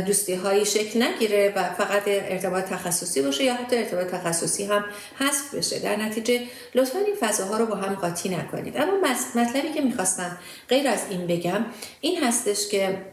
دوستی 0.00 0.34
هایی 0.34 0.64
شکل 0.64 1.02
نگیره 1.02 1.52
و 1.56 1.62
فقط 1.62 2.02
ارتباط 2.06 2.64
تخصصی 2.64 3.22
باشه 3.22 3.44
یا 3.44 3.54
حتی 3.54 3.76
ارتباط 3.76 4.06
تخصصی 4.06 4.64
هم 4.64 4.84
حذف 5.18 5.54
بشه. 5.54 5.78
در 5.78 5.96
نتیجه 5.96 6.40
لطفا 6.74 6.98
این 6.98 7.16
فضاها 7.20 7.56
رو 7.56 7.66
با 7.66 7.74
هم 7.74 7.94
قاطی 7.94 8.28
نکنید. 8.28 8.76
اما 8.76 8.92
مطلبی 9.34 9.72
که 9.74 9.80
می‌خواستم 9.80 10.38
غیر 10.68 10.88
از 10.88 11.00
این 11.10 11.26
بگم 11.26 11.64
این 12.00 12.22
هستش 12.22 12.57
که 12.66 13.06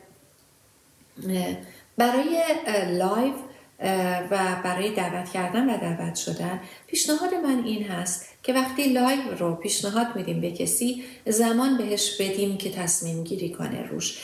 برای 1.98 2.44
لایو 2.90 3.34
و 4.32 4.62
برای 4.64 4.92
دعوت 4.94 5.30
کردن 5.30 5.70
و 5.70 5.78
دعوت 5.78 6.16
شدن 6.16 6.60
پیشنهاد 6.88 7.34
من 7.34 7.64
این 7.64 7.84
هست 7.84 8.30
که 8.44 8.54
وقتی 8.54 8.84
لایو 8.84 9.38
رو 9.40 9.56
پیشنهاد 9.56 10.08
میدیم 10.16 10.42
به 10.42 10.52
کسی 10.52 11.04
زمان 11.26 11.78
بهش 11.78 12.22
بدیم 12.22 12.58
که 12.58 12.72
تصمیم 12.72 13.24
گیری 13.24 13.50
کنه 13.50 13.88
روش. 13.88 14.20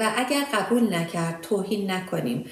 و 0.00 0.12
اگر 0.16 0.44
قبول 0.54 0.94
نکرد 0.94 1.40
توهین 1.40 1.90
نکنیم 1.90 2.44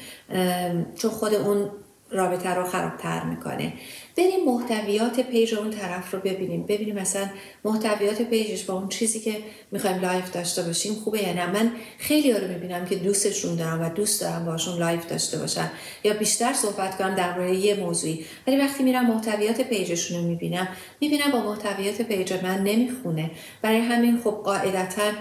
چون 0.97 1.11
خود 1.11 1.35
اون 1.35 1.71
رابطه 2.11 2.55
رو 2.55 2.65
خرابتر 2.65 3.25
می‌کنه. 3.25 3.73
بریم 4.21 4.45
محتویات 4.45 5.21
پیج 5.21 5.55
اون 5.55 5.71
طرف 5.71 6.15
رو 6.15 6.21
ببینیم. 6.21 6.63
ببینیم 6.63 6.95
مثلا 6.95 7.27
محتویات 7.65 8.23
پیجش 8.23 8.65
با 8.65 8.75
اون 8.75 8.89
چیزی 8.89 9.21
که 9.21 9.37
می‌خوایم 9.73 10.01
لایو 10.01 10.33
داشته 10.33 10.63
باشیم 10.63 10.95
خوبه 10.95 11.23
یا 11.23 11.33
نه. 11.33 11.47
من 11.47 11.73
خیلی 11.99 12.31
ها 12.31 12.39
رو 12.39 12.49
می‌بینم 12.49 12.85
که 12.87 12.97
دوستشون 12.97 13.57
دارم 13.57 13.83
و 13.83 13.89
دوست 13.89 14.21
دارم 14.21 14.45
باشون 14.45 14.79
لایو 14.79 15.07
داشته 15.07 15.39
باشم 15.39 15.71
یا 16.05 16.15
بیشتر 16.15 16.53
صحبت 16.53 16.99
کنم 16.99 17.15
در 17.15 17.39
مورد 17.39 17.53
یه 17.55 17.75
موضوعی. 17.75 18.25
ولی 18.47 18.57
وقتی 18.57 18.83
میرم 18.83 19.07
محتویات 19.07 19.61
پیجشون 19.61 20.17
رو 20.17 20.25
می‌بینم 20.25 20.69
می‌بینم 21.01 21.31
با 21.33 21.43
محتویات 21.43 22.03
پیج 22.03 22.33
من 22.43 22.65
نمی‌خونه. 22.65 23.31
برای 23.63 23.79
همین 23.79 24.21
خب 24.25 24.31
قاعدتا 24.31 25.13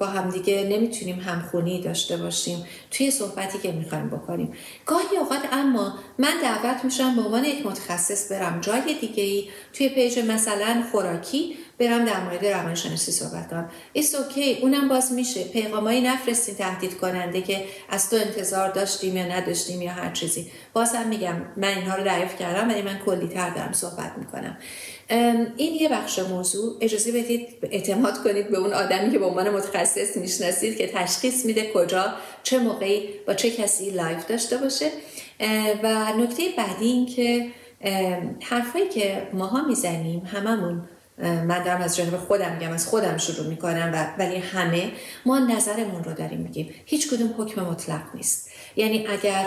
با 0.00 0.06
همدیگه 0.06 0.68
نمی‌تونیم 0.70 1.20
همخونی 1.20 1.80
داشته 1.80 2.16
باشیم. 2.16 2.64
توی 2.90 3.10
صحبتی 3.10 3.58
که 3.58 3.72
می‌خوایم 3.72 4.08
بکنیم. 4.08 4.52
گاهی 4.86 5.16
اوقات 5.20 5.40
اما 5.52 5.94
من 6.18 6.32
دعوت 6.42 6.84
میشم 6.84 7.16
به 7.16 7.22
عنوان 7.22 7.44
یک 7.44 7.66
متخصص 7.66 8.32
برم 8.32 8.60
جای 8.60 8.94
دیگه 9.00 9.22
ای 9.22 9.48
توی 9.72 9.88
پیج 9.88 10.18
مثلا 10.18 10.84
خوراکی 10.92 11.56
برم 11.78 12.04
در 12.04 12.20
مورد 12.20 12.46
روانشناسی 12.46 13.12
صحبت 13.12 13.50
کنم. 13.50 13.70
ایست 13.92 14.14
اوکی 14.14 14.58
اونم 14.62 14.88
باز 14.88 15.12
میشه. 15.12 15.44
پیغامایی 15.44 16.00
نفرستین 16.00 16.54
تهدید 16.54 16.98
کننده 16.98 17.42
که 17.42 17.64
از 17.88 18.10
تو 18.10 18.16
انتظار 18.16 18.70
داشتیم 18.70 19.16
یا 19.16 19.24
نداشتیم 19.24 19.82
یا 19.82 19.92
هر 19.92 20.12
چیزی. 20.12 20.50
بازم 20.72 21.08
میگم 21.08 21.36
من 21.56 21.68
اینها 21.68 21.96
رو 21.96 22.04
دریافت 22.04 22.38
کردم 22.38 22.68
ولی 22.68 22.82
من 22.82 22.98
کلی 23.06 23.28
تر 23.28 23.50
دارم 23.50 23.72
صحبت 23.72 24.12
می‌کنم. 24.18 24.56
این 25.56 25.74
یه 25.74 25.88
بخش 25.88 26.18
موضوع. 26.18 26.76
اجازه 26.80 27.12
بدید 27.12 27.48
اعتماد 27.62 28.22
کنید 28.22 28.50
به 28.50 28.58
اون 28.58 28.72
آدمی 28.72 29.12
که 29.12 29.18
به 29.18 29.24
عنوان 29.26 29.50
متخصص 29.50 30.16
می‌شناسید 30.16 30.78
که 30.78 30.86
تشخیص 30.86 31.44
میده 31.44 31.72
کجا 31.74 32.14
چه 32.42 32.58
موقعی 32.58 33.08
با 33.26 33.34
چه 33.34 33.50
کسی 33.50 33.90
لایو 33.90 34.26
داشته 34.26 34.56
باشه. 34.56 34.90
و 35.82 36.12
نکته 36.18 36.42
بعدی 36.56 36.84
این 36.84 37.06
که 37.06 37.46
حرفایی 38.40 38.88
که 38.88 39.28
ماها 39.32 39.68
می‌زنیم 39.68 40.22
هممون 40.26 40.88
من 41.18 41.62
دارم 41.64 41.80
از 41.80 41.96
جانب 41.96 42.16
خودم 42.16 42.52
میگم 42.52 42.72
از 42.72 42.86
خودم 42.86 43.18
شروع 43.18 43.46
می‌کنم 43.46 43.90
و 43.94 44.22
ولی 44.22 44.36
همه 44.36 44.90
ما 45.26 45.38
نظرمون 45.38 46.04
رو 46.04 46.12
داریم 46.12 46.40
میگیم. 46.40 46.74
هیچ 46.86 47.10
کدوم 47.10 47.34
حکم 47.38 47.62
مطلق 47.62 48.02
نیست. 48.14 48.50
یعنی 48.76 49.06
اگر 49.06 49.46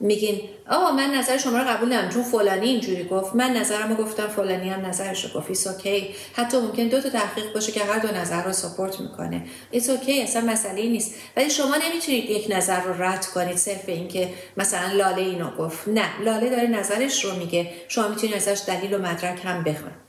میگین 0.00 0.40
آه 0.68 0.96
من 0.96 1.14
نظر 1.14 1.38
شما 1.38 1.58
رو 1.58 1.64
قبول 1.64 1.88
نمی‌کنم 1.88 2.10
چون 2.10 2.22
فلانی 2.22 2.68
اینجوری 2.68 3.04
گفت. 3.04 3.34
من 3.34 3.56
نظرمو 3.56 3.94
گفتم 3.94 4.26
فلانی 4.26 4.68
هم 4.68 4.86
نظرش 4.86 5.24
رو 5.24 5.40
گفت. 5.40 5.48
It's 5.48 5.66
okay 5.66 6.14
حتی 6.32 6.56
ممکن 6.56 6.88
دو 6.88 7.00
تا 7.00 7.10
تحقیق 7.10 7.52
باشه 7.54 7.72
که 7.72 7.80
هر 7.84 7.98
دو 7.98 8.08
نظر 8.08 8.42
رو 8.42 8.52
support 8.52 9.00
می‌کنه. 9.00 9.46
It's 9.70 9.90
okay 9.90 10.22
اصلا 10.22 10.42
مسئله 10.42 10.82
نیست. 10.82 11.14
ولی 11.36 11.50
شما 11.50 11.76
نمی‌تونید 11.76 12.30
یک 12.30 12.46
نظر 12.50 12.80
رو 12.80 13.02
رد 13.02 13.26
کنید 13.26 13.56
صرف 13.56 13.88
اینکه 13.88 14.28
مثلا 14.56 14.92
لاله 14.92 15.22
اینو 15.22 15.50
گفت. 15.50 15.88
نه 15.88 16.22
لاله 16.24 16.50
داره 16.50 16.66
نظرش 16.66 17.24
رو 17.24 17.36
میگه. 17.36 17.70
شما 17.88 18.08
می‌تونید 18.08 18.36
ازش 18.36 18.60
دلیل 18.66 18.94
و 18.94 18.98
مدرک 18.98 19.40
هم 19.44 19.64
بخواید. 19.64 20.00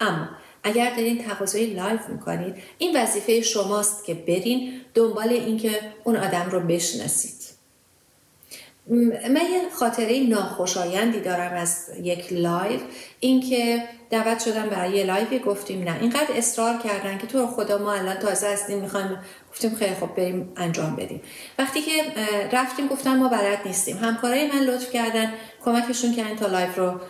اما 0.00 0.28
اگر 0.62 0.90
دارین 0.90 1.24
تقاضای 1.24 1.66
لایو 1.66 2.00
می‌کنید 2.08 2.54
این 2.78 3.02
وظیفه 3.02 3.40
شماست 3.40 4.04
که 4.04 4.14
برین 4.14 4.72
دنبال 4.94 5.28
اینکه 5.28 5.80
اون 6.04 6.16
آدم 6.16 6.48
رو 6.50 6.60
بشناسید. 6.60 7.45
من 8.88 9.40
یه 9.52 9.70
خاطره 9.72 10.20
ناخوشایندی 10.28 11.20
دارم 11.20 11.52
از 11.56 11.90
یک 12.02 12.32
لایو. 12.32 12.80
اینکه 13.20 13.82
دعوت 14.10 14.44
شدم 14.44 14.68
برای 14.68 14.90
یه 14.90 15.04
لایو 15.04 15.38
گفتیم. 15.38 15.84
نه 15.84 15.96
اینقدر 16.00 16.36
اصرار 16.36 16.76
کردن 16.76 17.18
که 17.18 17.26
تو 17.26 17.36
رو 17.36 17.46
خدا 17.46 17.78
ما 17.78 17.92
الان 17.92 18.16
تازه 18.16 18.46
هستیم 18.46 18.78
می‌خوایم 18.78 19.18
گفتیم 19.50 19.74
خیلی 19.74 19.94
خب 19.94 20.06
بریم 20.06 20.52
انجام 20.56 20.96
بدیم. 20.96 21.22
وقتی 21.58 21.82
که 21.82 21.92
رفتیم 22.52 22.86
گفتن 22.86 23.16
ما 23.16 23.28
بلد 23.28 23.58
نیستیم. 23.66 23.96
همکارای 23.96 24.50
من 24.52 24.60
لطف 24.60 24.92
کردن 24.92 25.32
کمکشون 25.64 26.14
کردن 26.14 26.36
تا 26.36 26.46
لایو 26.46 26.78
رو 26.78 27.00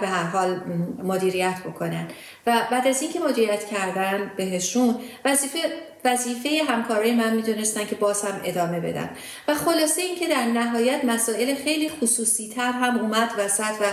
به 0.00 0.06
هر 0.06 0.22
حال 0.22 0.60
مدیریت 1.02 1.56
بکنن. 1.66 2.08
و 2.46 2.62
بعد 2.70 2.86
از 2.86 3.02
اینکه 3.02 3.20
مدیریت 3.20 3.64
کردن 3.64 4.32
بهشون 4.36 4.96
وظیفه 5.24 5.58
وظیفه 6.04 6.50
همکارای 6.68 7.14
من 7.14 7.34
می‌دونستن 7.34 7.86
که 7.86 7.94
باز 7.94 8.22
هم 8.22 8.40
ادامه 8.44 8.80
بدن. 8.80 9.10
و 9.48 9.54
خلاصه 9.54 10.02
اینکه 10.02 10.28
در 10.28 10.44
نهایت 10.44 11.04
مسائل 11.04 11.54
خیلی 11.54 11.88
خصوصی 11.88 12.48
تر 12.48 12.72
هم 12.72 12.98
اومد 12.98 13.30
وسط 13.38 13.74
و 13.80 13.84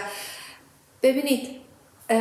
ببینید 1.05 1.47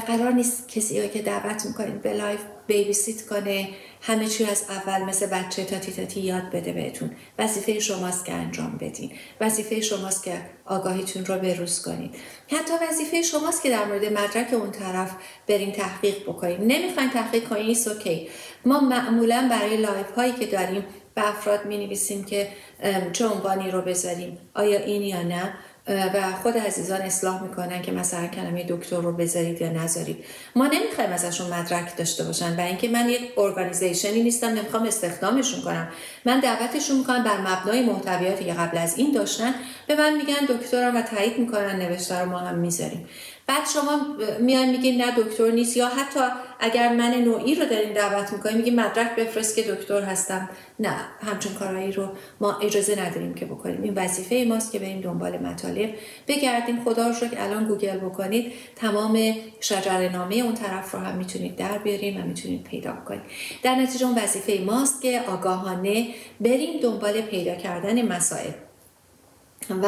قرار 0.07 0.33
نیست 0.33 0.69
کسی 0.69 1.09
که 1.09 1.23
دعوت 1.23 1.67
می‌کنید 1.67 2.03
به 2.03 2.13
لایو 2.13 2.41
babysit 2.67 3.27
کنه 3.27 3.69
همه 4.01 4.27
چی 4.27 4.45
از 4.45 4.65
اول 4.69 5.03
مثل 5.03 5.27
بچه 5.27 5.65
تاتی 5.65 5.93
تاتی 5.93 6.21
یاد 6.21 6.51
بده 6.51 6.73
بهتون. 6.73 7.11
وظیفه 7.39 7.79
شماست 7.81 8.25
که 8.25 8.33
انجام 8.33 8.79
بدین. 8.81 9.13
وظیفه 9.41 9.81
شماست 9.81 10.25
که 10.25 10.33
آگاهیتون 10.67 11.27
رو 11.27 11.39
بروز 11.39 11.83
کنید 11.83 12.15
حتی 12.49 12.73
وظیفه 12.89 13.23
شماست 13.23 13.63
که 13.63 13.71
در 13.71 13.85
مورد 13.85 14.05
مدرک 14.05 14.53
اون 14.53 14.71
طرف 14.71 15.11
برین 15.47 15.73
تحقیق 15.73 16.23
بکنید 16.23 16.61
نمی‌خواین 16.61 17.11
تحقیق 17.11 17.49
کنید 17.49 17.69
ایست 17.69 17.89
اوکی 17.89 18.29
ما 18.65 18.81
معمولا 18.81 19.49
برای 19.51 19.77
لایو 19.77 20.11
هایی 20.11 20.33
که 20.33 20.47
داریم 20.47 20.85
به 21.15 21.29
افراد 21.29 21.67
می 21.67 21.87
نویسیم 21.87 22.25
که 22.25 22.49
چه 23.13 23.27
عنوانی 23.27 23.71
رو 23.71 23.83
بذاریم. 23.83 24.39
آیا 24.55 24.79
این 24.79 25.03
یا 25.03 25.23
نه؟ 25.23 25.55
و 25.89 26.33
خود 26.43 26.59
عزیزان 26.59 27.01
اصلاح 27.01 27.43
می‌کنن 27.43 27.83
که 27.83 27.93
مثلا 27.93 28.27
کلمه 28.27 28.65
دکتر 28.69 28.97
رو 28.97 29.13
بذارید 29.13 29.61
یا 29.61 29.73
نذارید. 29.73 30.25
ما 30.57 30.67
نمی‌خوایم 30.67 31.13
ازشون 31.13 31.47
مدرک 31.47 31.97
داشته 31.97 32.25
باشن 32.25 32.57
و 32.57 32.61
اینکه 32.61 32.89
من 32.89 33.09
یک 33.09 33.33
organization 33.39 34.16
ی 34.16 34.23
نیستم 34.23 34.49
نمی‌خوام 34.49 34.83
استخدامشون 34.83 35.61
کنم. 35.61 35.89
من 36.25 36.41
دعوتشون 36.41 36.99
می‌کنم 36.99 37.25
بر 37.25 37.41
مبنای 37.41 37.83
محتویاتی 37.83 38.45
که 38.45 38.53
قبل 38.53 38.79
از 38.79 38.99
این 38.99 39.13
داشتن 39.13 39.55
به 39.87 39.97
من 39.97 40.17
میگن 40.17 40.47
دکترم 40.49 40.97
و 40.97 41.03
تایید 41.03 41.39
می‌کنن 41.39 41.77
نوشته 41.77 42.19
رو 42.19 42.31
ما 42.31 42.39
هم 42.39 42.55
می‌ذاریم. 42.55 43.09
بعد 43.47 43.69
شما 43.75 44.01
میان 44.41 44.69
میگین 44.69 45.03
نه 45.03 45.17
دکتر 45.17 45.51
نیست 45.51 45.77
یا 45.77 45.89
حتی 45.89 46.21
اگر 46.61 46.93
من 46.93 47.15
نوعی 47.15 47.55
رو 47.55 47.67
دارین 47.67 47.93
دعوت 47.93 48.33
می‌کنین 48.33 48.57
میگین 48.57 48.81
مدرک 48.81 49.17
بفرست 49.17 49.57
که 49.57 49.63
دکتر 49.63 50.03
هستم. 50.03 50.49
نه 50.79 50.97
همچون 51.21 51.55
کارهایی 51.55 51.93
رو 51.93 52.09
ما 52.41 52.59
اجازه 52.59 53.01
نداریم 53.01 53.35
که 53.35 53.47
بکنیم. 53.47 53.83
این 53.83 53.95
وظیفه 53.95 54.47
ماست 54.49 54.73
که 54.73 54.79
بریم 54.79 55.01
دنبال 55.01 55.39
مطالب 55.39 55.95
بگردیم. 56.29 56.85
خدا 56.85 57.09
رو 57.09 57.15
که 57.15 57.43
الان 57.43 57.65
گوگل 57.65 57.99
بکنید 57.99 58.53
تمام 58.77 59.35
شجر 59.61 60.09
نامه 60.09 60.35
اون 60.35 60.55
طرف 60.55 60.95
رو 60.95 61.01
هم 61.01 61.17
می‌تونید 61.17 61.57
در 61.57 61.79
بیاریم 61.79 62.21
و 62.21 62.27
می‌تونید 62.27 62.65
پیدا 62.65 62.93
کنید 62.93 63.23
در 63.63 63.75
نتیجه 63.75 64.07
اون 64.07 64.19
وظیفه 64.19 64.63
ماست 64.67 65.03
که 65.03 65.23
آگاهانه 65.29 66.09
بریم 66.41 66.81
دنبال 66.81 67.21
پیدا 67.21 67.55
کردن 67.55 68.03
مسائل. 68.13 68.53
و 69.71 69.87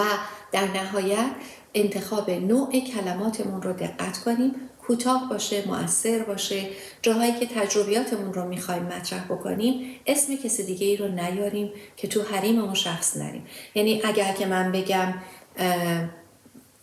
در 0.53 0.65
نهایت 0.65 1.31
انتخاب 1.77 2.31
نوع 2.31 2.81
کلماتمون 2.81 3.63
رو 3.63 3.73
دقت 3.73 4.19
کنیم. 4.19 4.55
کوتاه 4.87 5.29
باشه 5.31 5.69
مؤثر 5.69 6.23
باشه. 6.23 6.67
جاهایی 7.03 7.33
که 7.33 7.47
تجربیاتمون 7.47 8.35
رو 8.35 8.49
می‌خوایم 8.49 8.83
مطرح 8.83 9.25
بکنیم 9.25 10.01
اسم 10.07 10.37
کسی 10.37 10.63
دیگه 10.63 10.87
ای 10.87 10.97
رو 10.97 11.09
نیاریم 11.09 11.73
که 11.97 12.09
تو 12.09 12.23
حریم 12.23 12.59
اون 12.59 12.75
شخص 12.75 13.17
نریم. 13.17 13.47
یعنی 13.75 14.03
اگر 14.05 14.33
که 14.33 14.47
من 14.47 14.73
بگم 14.73 15.15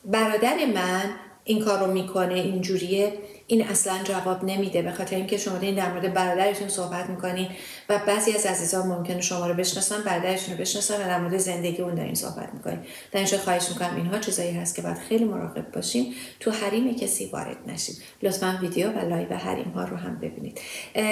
برادر 0.05 0.65
من 0.75 1.03
این 1.43 1.65
کار 1.65 1.79
رو 1.79 1.93
می‌کنه 1.93 2.33
اینجوریه 2.33 3.13
این 3.47 3.67
اصلا 3.67 3.93
جواب 4.03 4.43
نمیده. 4.43 4.81
به 4.81 4.91
خاطر 4.91 5.15
اینکه 5.15 5.37
شما 5.37 5.57
این 5.57 5.75
در 5.75 5.91
مورد 5.91 6.13
برادرتون 6.13 6.67
صحبت 6.67 7.09
می‌کنین 7.09 7.47
و 7.89 7.99
بعضی 8.07 8.31
از 8.31 8.45
عزیزان 8.45 8.87
ممکنه 8.87 9.21
شما 9.21 9.47
رو 9.47 9.53
بشناسن 9.53 10.01
برادرشون 10.05 10.53
رو 10.53 10.61
بشناسن 10.61 10.95
و 10.95 11.07
در 11.07 11.19
مورد 11.19 11.37
زندگی 11.37 11.81
اون 11.81 11.95
دارین 11.95 12.15
صحبت 12.15 12.53
می‌کنین. 12.53 12.79
در 13.11 13.17
اینجا 13.17 13.37
خواهش 13.37 13.69
می‌کنم 13.69 13.95
اینها 13.95 14.19
چیزایی 14.19 14.51
هست 14.51 14.75
که 14.75 14.81
باید 14.81 14.97
خیلی 14.97 15.23
مراقب 15.23 15.71
باشین. 15.71 16.13
تو 16.39 16.51
حریم 16.51 16.95
کسی 16.95 17.25
وارد 17.25 17.57
نشین 17.67 17.95
لطفا 18.23 18.59
ویدیو 18.61 18.91
و 18.91 18.99
لایو 19.09 19.33
حریم 19.33 19.71
ها 19.75 19.83
رو 19.83 19.97
هم 19.97 20.19
ببینید. 20.19 20.59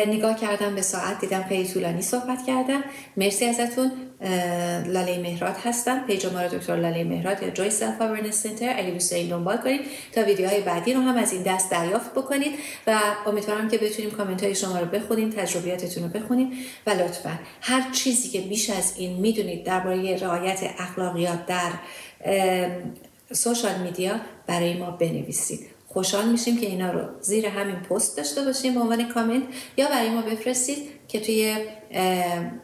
نگاه 0.07 0.39
کردم 0.39 0.75
به 0.75 0.81
ساعت 0.81 1.21
دیدم 1.21 1.43
خیلی 1.43 1.67
طولانی 1.67 2.01
صحبت 2.01 2.45
کردم. 2.47 2.83
مرسی 3.17 3.45
ازتون. 3.45 3.91
لاله 4.87 5.19
مهراد 5.21 5.55
هستم. 5.63 6.03
پیج 6.07 6.25
ما 6.25 6.41
رو 6.41 6.49
دکتر 6.49 6.75
لاله 6.75 7.03
مهراد 7.03 7.43
یا 7.43 7.49
Joy 7.49 7.69
Self 7.69 8.31
Center 8.31 8.73
اگه 8.77 8.91
دوست 8.91 9.11
دارین 9.11 9.29
دنبال 9.29 9.57
کنید 9.57 9.81
تا 10.11 10.23
ویدیوهای 10.23 10.61
بعدی 10.61 10.93
رو 10.93 11.01
هم 11.01 11.17
از 11.17 11.33
این 11.33 11.43
دست 11.43 11.71
دریافت 11.71 12.13
بکنید 12.21 12.51
و 12.87 12.99
امیدوارم 13.25 13.69
که 13.69 13.77
بتونیم 13.77 14.11
کامنت 14.11 14.43
های 14.43 14.55
شما 14.55 14.79
رو 14.79 14.85
بخونیم 14.85 15.29
تجربیاتتون 15.29 16.03
رو 16.03 16.09
بخونیم. 16.09 16.51
و 16.87 16.89
لطفا 16.89 17.39
هر 17.61 17.91
چیزی 17.91 18.29
که 18.29 18.41
بیش 18.41 18.69
از 18.69 18.93
این 18.97 19.19
می‌دونید 19.19 19.63
درباره 19.63 20.15
رعایت 20.15 20.59
اخلاقیات 20.77 21.45
در 21.45 21.71
سوشال 23.31 23.79
میدیا 23.79 24.19
برای 24.47 24.73
ما 24.77 24.91
بنویسید. 24.91 25.59
خوشحال 25.87 26.29
میشیم 26.29 26.57
که 26.57 26.65
اینا 26.65 26.91
رو 26.91 27.01
زیر 27.21 27.45
همین 27.45 27.75
پست 27.75 28.17
داشته 28.17 28.41
باشیم 28.41 28.73
به 28.73 28.79
عنوان 28.79 29.07
کامنت 29.07 29.43
یا 29.77 29.89
برای 29.89 30.09
ما 30.09 30.21
بفرستید 30.21 30.77
که 31.07 31.19
توی 31.19 31.55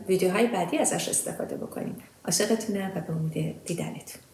ویدیوهای 0.08 0.48
بعدی 0.48 0.78
ازش 0.78 1.10
استفاده 1.10 1.58
بکنیم. 1.58 1.96
عاشقتونم 2.26 2.92
و 2.96 3.02
به 3.02 3.14
امید 3.14 3.66
دیدنتون. 3.66 4.27